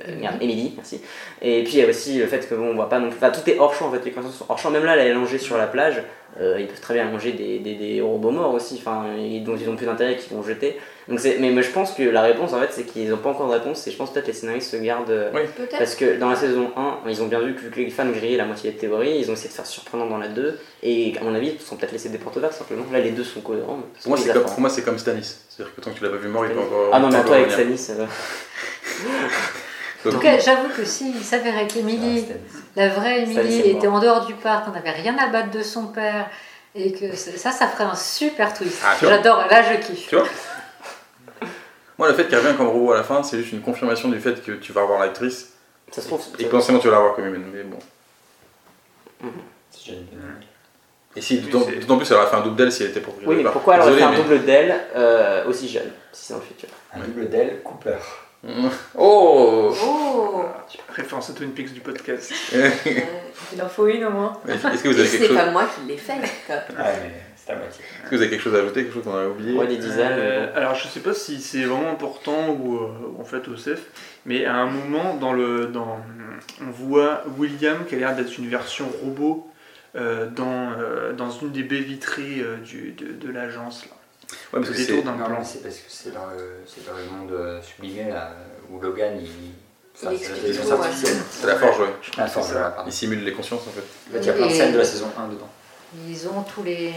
[0.07, 1.01] euh, merde, Emily, merci.
[1.43, 3.09] Et puis il y a aussi le fait que bon, on voit pas plus.
[3.09, 4.71] Enfin, tout est hors champ en fait, les conversations sont hors champ.
[4.71, 6.03] Même là, elle est allongée sur la plage,
[6.41, 9.57] euh, ils peuvent très bien allonger des, des, des robots morts aussi, enfin, et dont
[9.57, 10.79] ils ont plus d'intérêt, qu'ils vont jeter.
[11.07, 13.29] Donc c'est, mais moi, je pense que la réponse en fait, c'est qu'ils n'ont pas
[13.31, 15.11] encore de réponse, et je pense peut-être les scénaristes se gardent.
[15.11, 15.43] euh, Oui.
[15.55, 15.77] Peut-être.
[15.77, 18.39] Parce que dans la saison 1, ils ont bien vu que, que les fans grillaient
[18.39, 21.25] la moitié des théories, ils ont essayé de faire surprenant dans la 2, et à
[21.25, 22.85] mon avis, ils se sont peut-être laissés des portes ouvertes simplement.
[22.91, 23.77] Là, les deux sont cohérents.
[23.79, 24.51] mais Pour moi, c'est comme, quoi.
[24.53, 25.37] pour moi, c'est comme Stanis.
[25.51, 26.89] C'est-à-dire que tant que tu l'as pas vu mort, il peut encore.
[26.93, 27.51] Ah non, mais toi avec.
[27.51, 28.07] Stanis, euh,
[30.07, 32.27] En tout cas, j'avoue que s'il s'avérait qu'Émilie,
[32.77, 35.63] la vraie Ça, Émilie, était en dehors du parc, on n'avait rien à battre de
[35.63, 36.29] son père,
[36.75, 38.79] et que ça, ça ferait un super twist.
[38.85, 38.97] Ah.
[39.01, 40.09] J'adore, là je kiffe.
[40.09, 40.27] Tu vois
[41.99, 44.19] Moi, le fait qu'il revient comme robot à la fin, c'est juste une confirmation du
[44.21, 45.53] fait que tu vas revoir l'actrice
[45.93, 46.21] ça se trouve.
[46.39, 47.45] et potentiellement tu vas la revoir comme humaine.
[47.53, 47.79] Mais bon.
[49.71, 50.09] Si j'ai une-
[51.17, 53.15] Et si, d'autant c'est- plus, elle aurait fait un double d'elle si elle était pour
[53.25, 56.41] Oui, mais pourquoi elle aurait fait un double d'elle euh, aussi jeune, si c'est dans
[56.41, 56.69] le futur?
[56.93, 57.97] Un double d'elle, Cooper.
[58.97, 60.45] Oh Oh
[60.95, 62.33] Référence à Twin Peaks du podcast.
[62.55, 62.71] Euh,
[63.53, 64.33] Il en faut une au moins.
[64.49, 66.15] Est-ce que vous avez quelque c'est chose pas moi qui l'ai fait.
[66.47, 66.57] quoi.
[66.79, 67.85] Ah, mais c'est à moitié.
[67.85, 69.77] Est-ce que vous avez quelque chose à ajouter, quelque chose qu'on a oublié Ouais, des
[69.77, 70.13] designs.
[70.13, 70.57] Euh, bon.
[70.57, 72.89] alors je sais pas si c'est vraiment important ou euh,
[73.19, 73.83] en fait au CEF,
[74.25, 75.99] mais à un moment dans le dans
[76.63, 79.49] on voit William qui a l'air d'être une version robot
[79.97, 83.97] euh, dans, euh, dans une des baies vitrées euh, du, de, de l'agence là.
[84.53, 84.85] Ouais, parce que c'est.
[85.45, 88.33] c'est parce que c'est dans, dans le monde euh, sublimé là,
[88.71, 89.29] où Logan il.
[89.97, 91.95] Enfin, c'est la forge, ouais.
[92.19, 92.49] Ah, forge.
[92.87, 93.81] Il simule les consciences en fait.
[93.81, 95.49] En fait, il y a plein de scènes de la saison 1 dedans.
[96.09, 96.93] Ils ont tous les,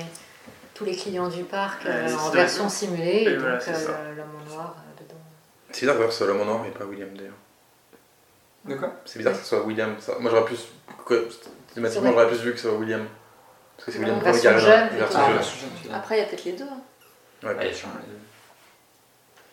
[0.74, 4.16] tous les clients du parc euh, c'est en version simulée, et, Et voilà, donc euh,
[4.16, 5.20] l'homme en noir euh, dedans.
[5.72, 7.34] C'est bizarre d'ailleurs que ce soit l'homme en noir et pas William d'ailleurs.
[8.66, 8.94] De quoi?
[9.06, 9.96] C'est bizarre que ce soit William.
[10.00, 10.16] Ça.
[10.20, 10.66] Moi j'aurais plus.
[11.76, 13.06] Thématiquement j'aurais plus vu que ce soit William.
[13.76, 14.68] Parce que c'est William premier qui arrive.
[15.94, 16.64] Après, il y a peut-être les deux.
[16.64, 16.82] hein.
[17.44, 17.72] Ouais, Allez.
[17.72, 17.86] Tu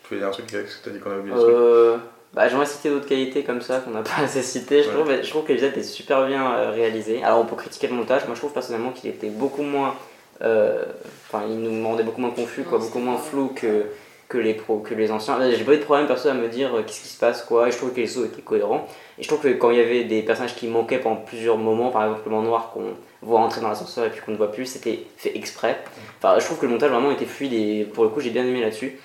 [0.09, 1.35] voulais dire un truc que t'as dit qu'on a oublié.
[1.37, 1.97] Euh,
[2.35, 4.83] bah, J'aimerais citer d'autres qualités comme ça qu'on n'a pas assez citées.
[4.83, 4.95] Je Ouais.
[4.95, 7.23] trouve, je trouve que l'épisode est super bien euh, réalisé.
[7.23, 9.95] Alors on peut critiquer le montage, moi je trouve personnellement qu'il était beaucoup moins.
[10.43, 10.85] euh,
[11.29, 13.87] Enfin, il nous rendait beaucoup moins confus, quoi, beaucoup moins flou que,
[14.35, 15.41] que, les pro, que les anciens.
[15.41, 17.43] Euh, J'ai pas eu de problème perso à me dire euh, qu'est-ce qui se passe,
[17.43, 17.69] quoi.
[17.69, 18.87] Et je trouve que les sauts étaient cohérents.
[19.17, 21.91] Et je trouve que quand il y avait des personnages qui manquaient pendant plusieurs moments,
[21.91, 24.51] par exemple le man noir qu'on voit entrer dans l'ascenseur et puis qu'on ne voit
[24.51, 25.79] plus, c'était fait exprès.
[26.19, 28.45] Enfin, je trouve que le montage vraiment était fluide et pour le coup j'ai bien
[28.45, 28.99] aimé là-dessus.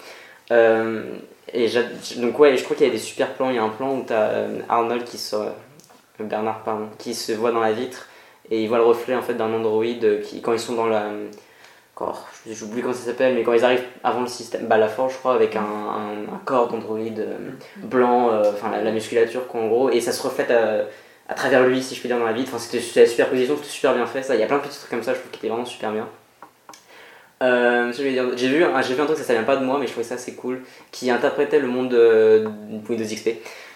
[0.51, 1.03] Euh,
[1.53, 1.67] et
[2.17, 3.51] donc ouais, je trouve qu'il y a des super plans.
[3.51, 5.49] Il y a un plan où tu as Arnold qui se, euh,
[6.19, 8.07] Bernard pardon, qui se voit dans la vitre
[8.49, 11.11] et il voit le reflet en fait d'un androïde qui quand ils sont dans la
[11.99, 12.15] quand-
[12.49, 15.17] j'oublie comment ça s'appelle mais quand ils arrivent avant le système bah la forge je
[15.19, 17.37] crois avec un, un- un corps d'androïde euh,
[17.77, 20.85] blanc euh, enfin la, la musculature quoi en gros et ça se reflète à,
[21.27, 23.67] à travers lui si je puis dire dans la vitre enfin c'était la superposition c'était
[23.69, 25.31] super bien fait ça il y a plein de petits trucs comme ça je trouve
[25.31, 26.07] qui étaient vraiment super bien
[27.41, 29.87] euh, j'ai vu, un- j'ai vu un truc, ça, ça vient pas de moi, mais
[29.87, 32.45] je trouvais ça assez cool, qui interprétait le monde de
[32.89, 33.29] Windows XP.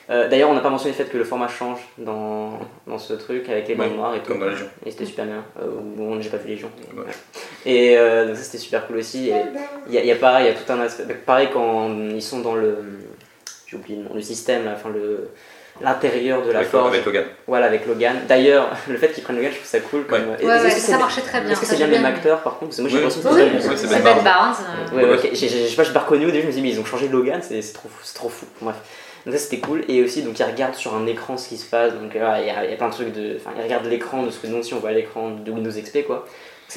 [0.10, 3.14] Euh, D'ailleurs, on n'a pas mentionné le fait que le format change dans, dans ce
[3.14, 4.34] truc avec les Ouais, noires et tout.
[4.34, 4.68] comme dans Légion.
[4.86, 5.46] Et c'était super bien.
[5.62, 6.70] Euh, bon, j'ai pas vu Légion.
[6.94, 7.08] mais Ouais.
[7.66, 9.32] Et euh, donc ça c'était super cool aussi.
[9.88, 11.04] Il y, a, y a pareil, il y a tout un aspect.
[11.26, 12.78] Pareil quand ils sont dans le.
[13.68, 15.30] J'ai oublié le nom, le système, là, enfin le
[15.82, 16.90] l'intérieur de la Avec, forge.
[16.94, 17.24] avec Logan.
[17.48, 18.16] Voilà, avec Logan.
[18.28, 20.06] D'ailleurs, le fait qu'ils prennent Logan, je trouve ça cool.
[20.06, 20.20] Comme...
[20.30, 20.38] Ouais.
[20.40, 21.50] Et- Ouais, est-ce ouais, que ça c'est- marchait très bien.
[21.50, 22.66] Est-ce que c'est bien le même acteur par contre?
[22.68, 24.56] Parce que moi j'ai Oui, l'impression que c'est Ben Ben Barnes.
[24.94, 25.04] Ouais.
[25.06, 26.74] Ouais, Ouais, je sais pas, j'ai pas reconnu au début, je me suis dit, mais
[26.76, 28.46] ils ont changé Logan, c'est c'est trop, trop fou.
[28.62, 28.76] Bref.
[29.26, 29.84] Donc ça c'était cool.
[29.88, 31.94] Et aussi, donc ils regardent sur un écran ce qui se passe.
[31.94, 33.38] Donc euh, il y, a, y a plein de trucs de.
[33.38, 35.72] Enfin, ils regardent l'écran de ce que nous aussi on voit à l'écran de Windows
[35.72, 36.28] XP quoi.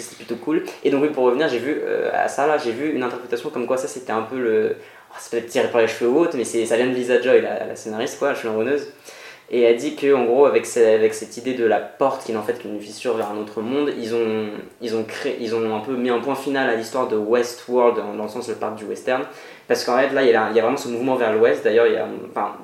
[0.03, 0.65] C'était plutôt cool.
[0.85, 3.51] Et donc oui, pour revenir, j'ai vu euh, à ça là, j'ai vu une interprétation
[3.51, 4.77] comme quoi ça c'était un peu le.
[5.11, 8.19] oh, peut-être tiré par les cheveux autre, mais ça vient de Lisa Joy, la, scénariste
[8.19, 8.89] quoi, la showrunneuse.
[9.49, 12.33] Et elle dit que en gros avec, ce- avec cette idée de la porte qui
[12.33, 14.49] est en fait qu'une fissure vers un autre monde, ils ont,
[14.83, 17.97] ils ont créé, ils ont un peu mis un point final à l'histoire de Westworld
[17.97, 19.23] dans, le sens le parc du western.
[19.69, 21.63] Parce qu'en fait là il y, a, vraiment ce mouvement vers l'ouest.
[21.63, 21.87] D'ailleurs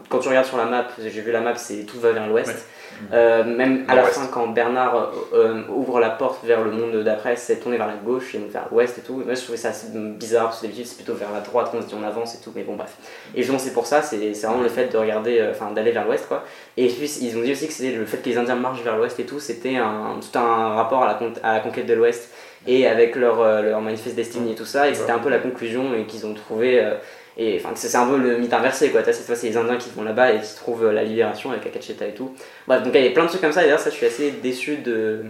[0.09, 2.66] quand tu regardes sur la map, j'ai vu la map, c'est tout va vers l'ouest.
[3.12, 7.03] Euh, même à la fin quand Bernard euh, euh, ouvre la porte vers le monde
[7.03, 9.22] d'après, c'est tourné vers la gauche et donc vers l'ouest et tout.
[9.24, 11.82] Moi je trouvais ça assez bizarre parce que d'habitude c'est plutôt vers la droite qu'on
[11.82, 12.53] se dit on avance et tout.
[12.55, 12.96] Mais bon bref.
[13.34, 16.26] Et justement c'est pour ça, c'est vraiment le fait de regarder, enfin d'aller vers l'ouest
[16.28, 16.44] quoi.
[16.76, 19.18] Et ils ont dit aussi que c'était le fait que les Indiens marchent vers l'ouest
[19.18, 22.30] et tout, c'était un, tout un rapport à la, conquête de l'ouest
[22.66, 25.84] et avec leur, leur manifeste destinée et tout ça, et c'était un peu la conclusion
[26.07, 26.80] qu'ils ont trouvé.
[27.37, 29.03] Et enfin, que c'est un peu le mythe inversé quoi.
[29.05, 31.64] Cette fois, c'est les Indiens qui vont là-bas et qui trouvent euh, la libération avec
[31.66, 32.35] Akacheta et tout.
[32.66, 34.07] Bref, donc il y a plein de trucs comme ça, et d'ailleurs, ça, je suis
[34.07, 35.24] assez déçu de.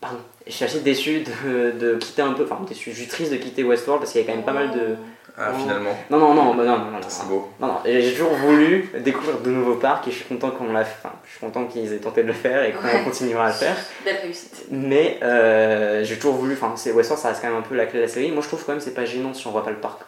[0.00, 0.18] Pardon.
[0.46, 2.44] Je suis assez déçu de, de quitter un peu.
[2.44, 4.52] Enfin, déçu, je suis triste de quitter Westworld parce qu'il y a quand même pas
[4.52, 4.96] mal de.
[5.38, 5.58] Ah, Oh.
[5.58, 5.96] finalement.
[6.10, 6.98] Non, non, non, bah non, non, non, non.
[7.08, 7.48] C'est beau.
[7.60, 10.80] Non, non, j'ai toujours voulu découvrir de nouveaux parcs et je suis content qu'on l'a
[10.80, 13.04] enfin, je suis content qu'ils aient tenté de le faire et qu'on Ouais.
[13.04, 13.76] continuera à le faire.
[14.04, 14.66] Belle réussite.
[14.70, 17.86] Mais euh, j'ai toujours voulu, enfin, c'est Westworld, ça reste quand même un peu la
[17.86, 18.30] clé de la série.
[18.32, 20.00] Moi, je trouve quand même que c'est pas gênant si on voit pas le parc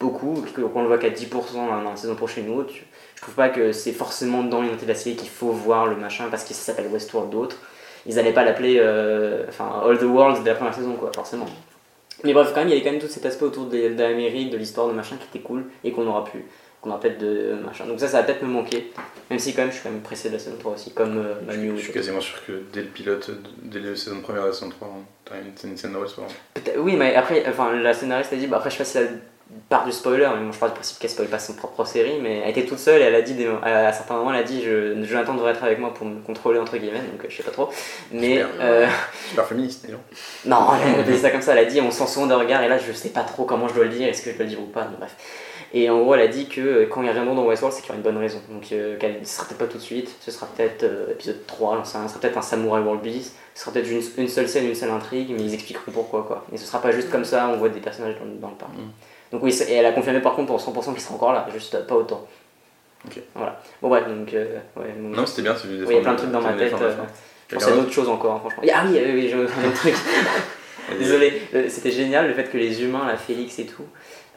[0.00, 2.72] beaucoup, qu'on le voit qu'à 10% dans la saison prochaine ou autre.
[3.16, 5.96] Je trouve pas que c'est forcément dans l'unité de la série qu'il faut voir le
[5.96, 7.56] machin parce que ça s'appelle Westworld d'autres.
[8.06, 11.46] Ils allaient pas l'appeler, euh, enfin, All the Worlds de la première saison, quoi, forcément.
[12.24, 14.02] Mais bref, quand même, il y avait quand même tout cet aspect autour de, de
[14.02, 16.44] l'Amérique, de l'histoire, de machin qui était cool et qu'on aura pu,
[16.80, 17.86] qu'on aura peut-être de machin.
[17.86, 18.90] Donc ça, ça va peut-être me manquer.
[19.30, 21.18] Même si quand même, je suis quand même pressé de la saison 3 aussi, comme
[21.18, 21.72] euh, Manu.
[21.76, 23.30] Je suis quasiment sûr que dès le pilote,
[23.62, 24.88] dès la saison première et la saison 3,
[25.24, 26.32] t'as une, une scène de Westworld.
[26.78, 29.20] Oui, mais après, enfin, la scénariste a dit, bah, après, je sais pas si elle
[29.68, 32.18] part du spoiler, mais moi je parle du principe qu'elle spoil pas son propre série,
[32.22, 34.42] mais elle était toute seule et elle a dit, des- à certains moments, elle a
[34.42, 37.36] dit, je, Jonathan devrait être avec moi pour me contrôler, entre guillemets, donc euh, je
[37.36, 37.68] sais pas trop.
[38.12, 38.48] Mais, Super.
[38.60, 38.86] euh,
[39.30, 40.00] Super féministe, dis donc.
[40.44, 40.58] non,
[40.94, 42.68] elle a dit ça comme ça, elle a dit, on sent souvent de regard, et
[42.68, 44.50] là, je sais pas trop comment je dois le dire, est-ce que je dois le
[44.50, 45.14] dire ou pas, mais bref.
[45.74, 47.90] Et en gros, elle a dit que euh, quand ils reviendront dans Westworld, c'est qu'il
[47.90, 48.40] y aura une bonne raison.
[48.48, 51.44] Donc, euh, qu'elle ne sera peut-être pas tout de suite, ce sera peut-être euh, épisode
[51.46, 54.00] 3, j'en sais rien, ce sera peut-être un Samurai World Beast, ce sera peut-être une,
[54.16, 56.46] une seule scène, une seule intrigue, mais ils expliqueront pourquoi, quoi.
[56.52, 58.70] Et ce sera pas juste comme ça, on voit des personnages dans, dans le parc.
[58.72, 58.90] Mm.
[59.32, 61.74] Donc, oui, et elle a confirmé par contre pour 100% qu'il sera encore là, juste
[61.74, 62.26] euh, pas autant.
[63.06, 63.20] Ok.
[63.34, 63.60] Voilà.
[63.82, 66.12] Bon, bref, donc, euh, ouais, donc- Non, c'était bien, tu oui, il y a plein
[66.12, 66.72] de trucs dans ma tête.
[66.80, 66.92] euh,
[67.48, 68.62] je pensais à d'autres choses encore, hein, franchement.
[68.74, 69.94] Ah oui, oui, oui, j'ai un autre truc.
[70.98, 73.84] Désolé, euh, c'était génial le fait que les humains, la Félix et tout,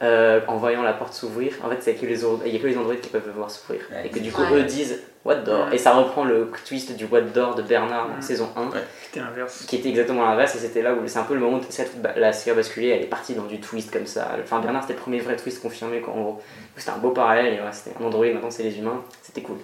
[0.02, 2.66] euh, en voyant la porte s'ouvrir, en fait, c'est que les il y a que
[2.66, 3.80] les androïdes qui peuvent le voir s'ouvrir.
[3.90, 4.60] Ouais, et que du coup, Ouais.
[4.60, 5.76] eux disent What door Ouais.
[5.76, 8.70] Et ça reprend le twist du What door de Bernard en saison 1,
[9.04, 9.64] C'était inverse.
[9.66, 10.54] qui était exactement l'inverse.
[10.56, 12.88] Et c'était là où c'est un peu le moment où cette- la série a basculé,
[12.88, 14.32] elle est partie dans du twist comme ça.
[14.42, 16.42] Enfin, Bernard, c'était le premier vrai twist confirmé, quoi, en gros.
[16.76, 19.58] C'était un beau parallèle, et ouais, c'était un androïde, maintenant c'est les humains, c'était cool.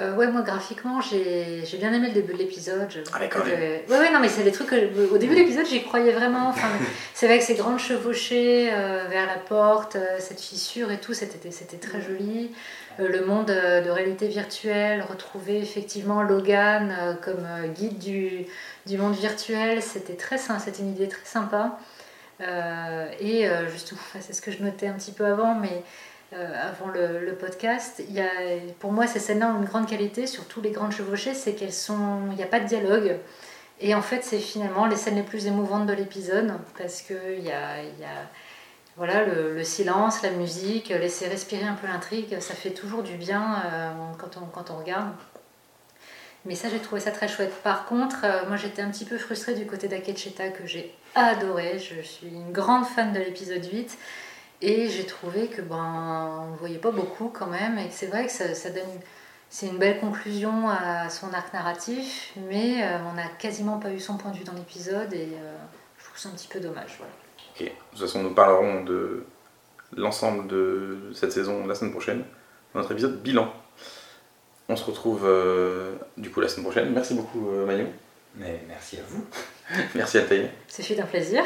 [0.00, 2.88] Euh, ouais, moi graphiquement, j'ai j'ai bien aimé le début de l'épisode.
[3.12, 6.12] Ah, Ouais, ouais, non, mais c'est des trucs que au début de l'épisode, j'y croyais
[6.12, 6.48] vraiment.
[6.48, 6.68] Enfin,
[7.12, 11.12] c'est vrai que ces grandes chevauchées euh, vers la porte, euh, cette fissure et tout,
[11.12, 12.52] c'était c'était très joli.
[13.00, 18.46] Euh, le monde euh, de réalité virtuelle, retrouver effectivement Logan euh, comme guide du,
[18.86, 21.78] du monde virtuel, c'était très c'était une idée très sympa.
[22.40, 25.82] Euh, et justement, c'est ce que je notais un petit peu avant, mais
[26.32, 28.30] avant le, le podcast, y a,
[28.80, 31.74] pour moi, ces scènes-là ont une grande qualité sur tous les grandes chevauchées, c'est qu'elles
[31.74, 33.16] sont, il n'y a pas de dialogue.
[33.80, 37.44] Et en fait, c'est finalement les scènes les plus émouvantes de l'épisode parce que il
[37.44, 37.76] y a
[38.96, 43.14] voilà, le, le silence, la musique, laisser respirer un peu l'intrigue, ça fait toujours du
[43.14, 45.08] bien euh, quand, on, quand on regarde.
[46.44, 47.54] Mais ça, j'ai trouvé ça très chouette.
[47.62, 51.78] Par contre, euh, moi, j'étais un petit peu frustrée du côté d'Akecheta que j'ai adoré.
[51.78, 53.96] Je suis une grande fan de l'épisode 8.
[54.62, 58.26] Et j'ai trouvé que ben on le voyait pas beaucoup quand même et c'est vrai
[58.26, 59.00] que ça, donne
[59.50, 63.98] c'est une belle conclusion à son arc narratif, mais euh, on n'a quasiment pas eu
[63.98, 65.56] son point de vue dans l'épisode et euh,
[65.98, 67.00] je trouve ça un petit peu dommage.
[67.54, 69.24] Ok, de toute façon, nous parlerons de
[69.96, 72.24] l'ensemble de cette saison la semaine prochaine,
[72.74, 73.52] dans notre épisode bilan.
[74.68, 76.92] On se retrouve euh, du coup la semaine prochaine.
[76.92, 77.86] Merci beaucoup euh, Manu.
[78.36, 79.24] Mais merci à vous.
[79.94, 80.48] Merci Altaïr.
[80.66, 81.44] C'est fait un plaisir.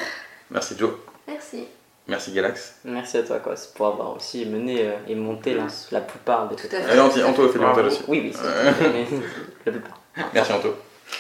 [0.51, 0.93] Merci Joe.
[1.27, 1.65] Merci.
[2.07, 2.77] Merci Galax.
[2.85, 6.49] Merci à toi, quoi, c'est pour avoir aussi mené euh, et monté la, la plupart
[6.49, 6.91] des Tout à fait.
[6.91, 8.05] Allez, Anto, a fait du montage aussi.
[8.07, 8.33] Oui, oui,
[9.67, 10.01] la plupart.
[10.33, 10.77] Merci Anto.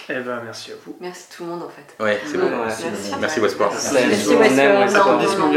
[0.09, 0.97] Eh ben, merci à vous.
[1.01, 2.03] Merci tout le monde en fait.
[2.03, 2.47] Ouais, c'est bon.
[2.47, 2.67] Ouais.
[2.67, 3.13] Merci, Merci.
[3.21, 3.73] Merci Westport.
[3.73, 4.81] Merci, Merci, Merci, Westworld.
[4.81, 4.93] Westworld.
[4.93, 5.53] Non, Applaudissements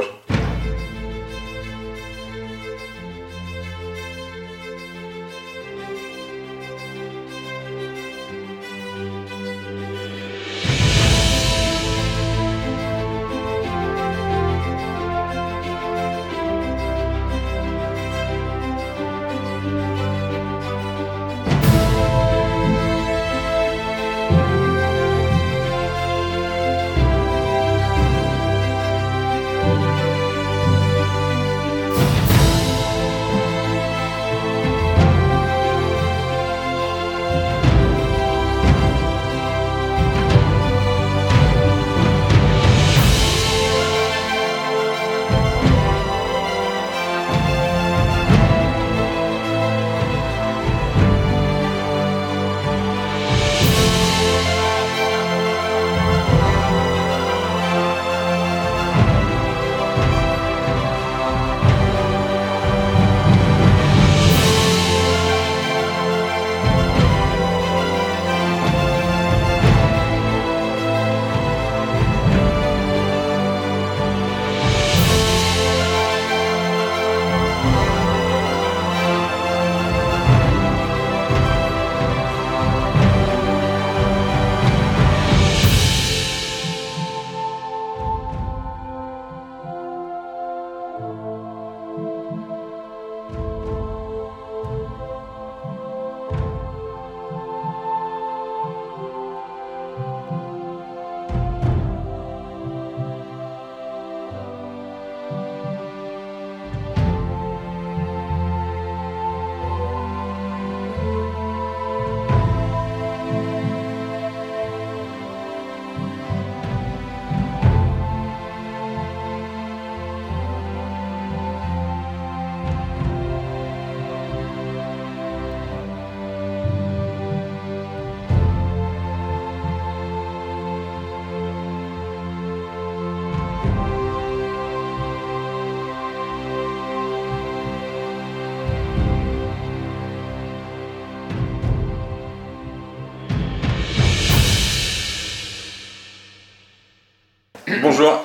[0.00, 0.43] non,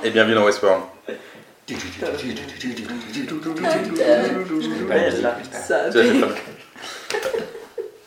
[0.03, 0.83] et bienvenue dans Westworld.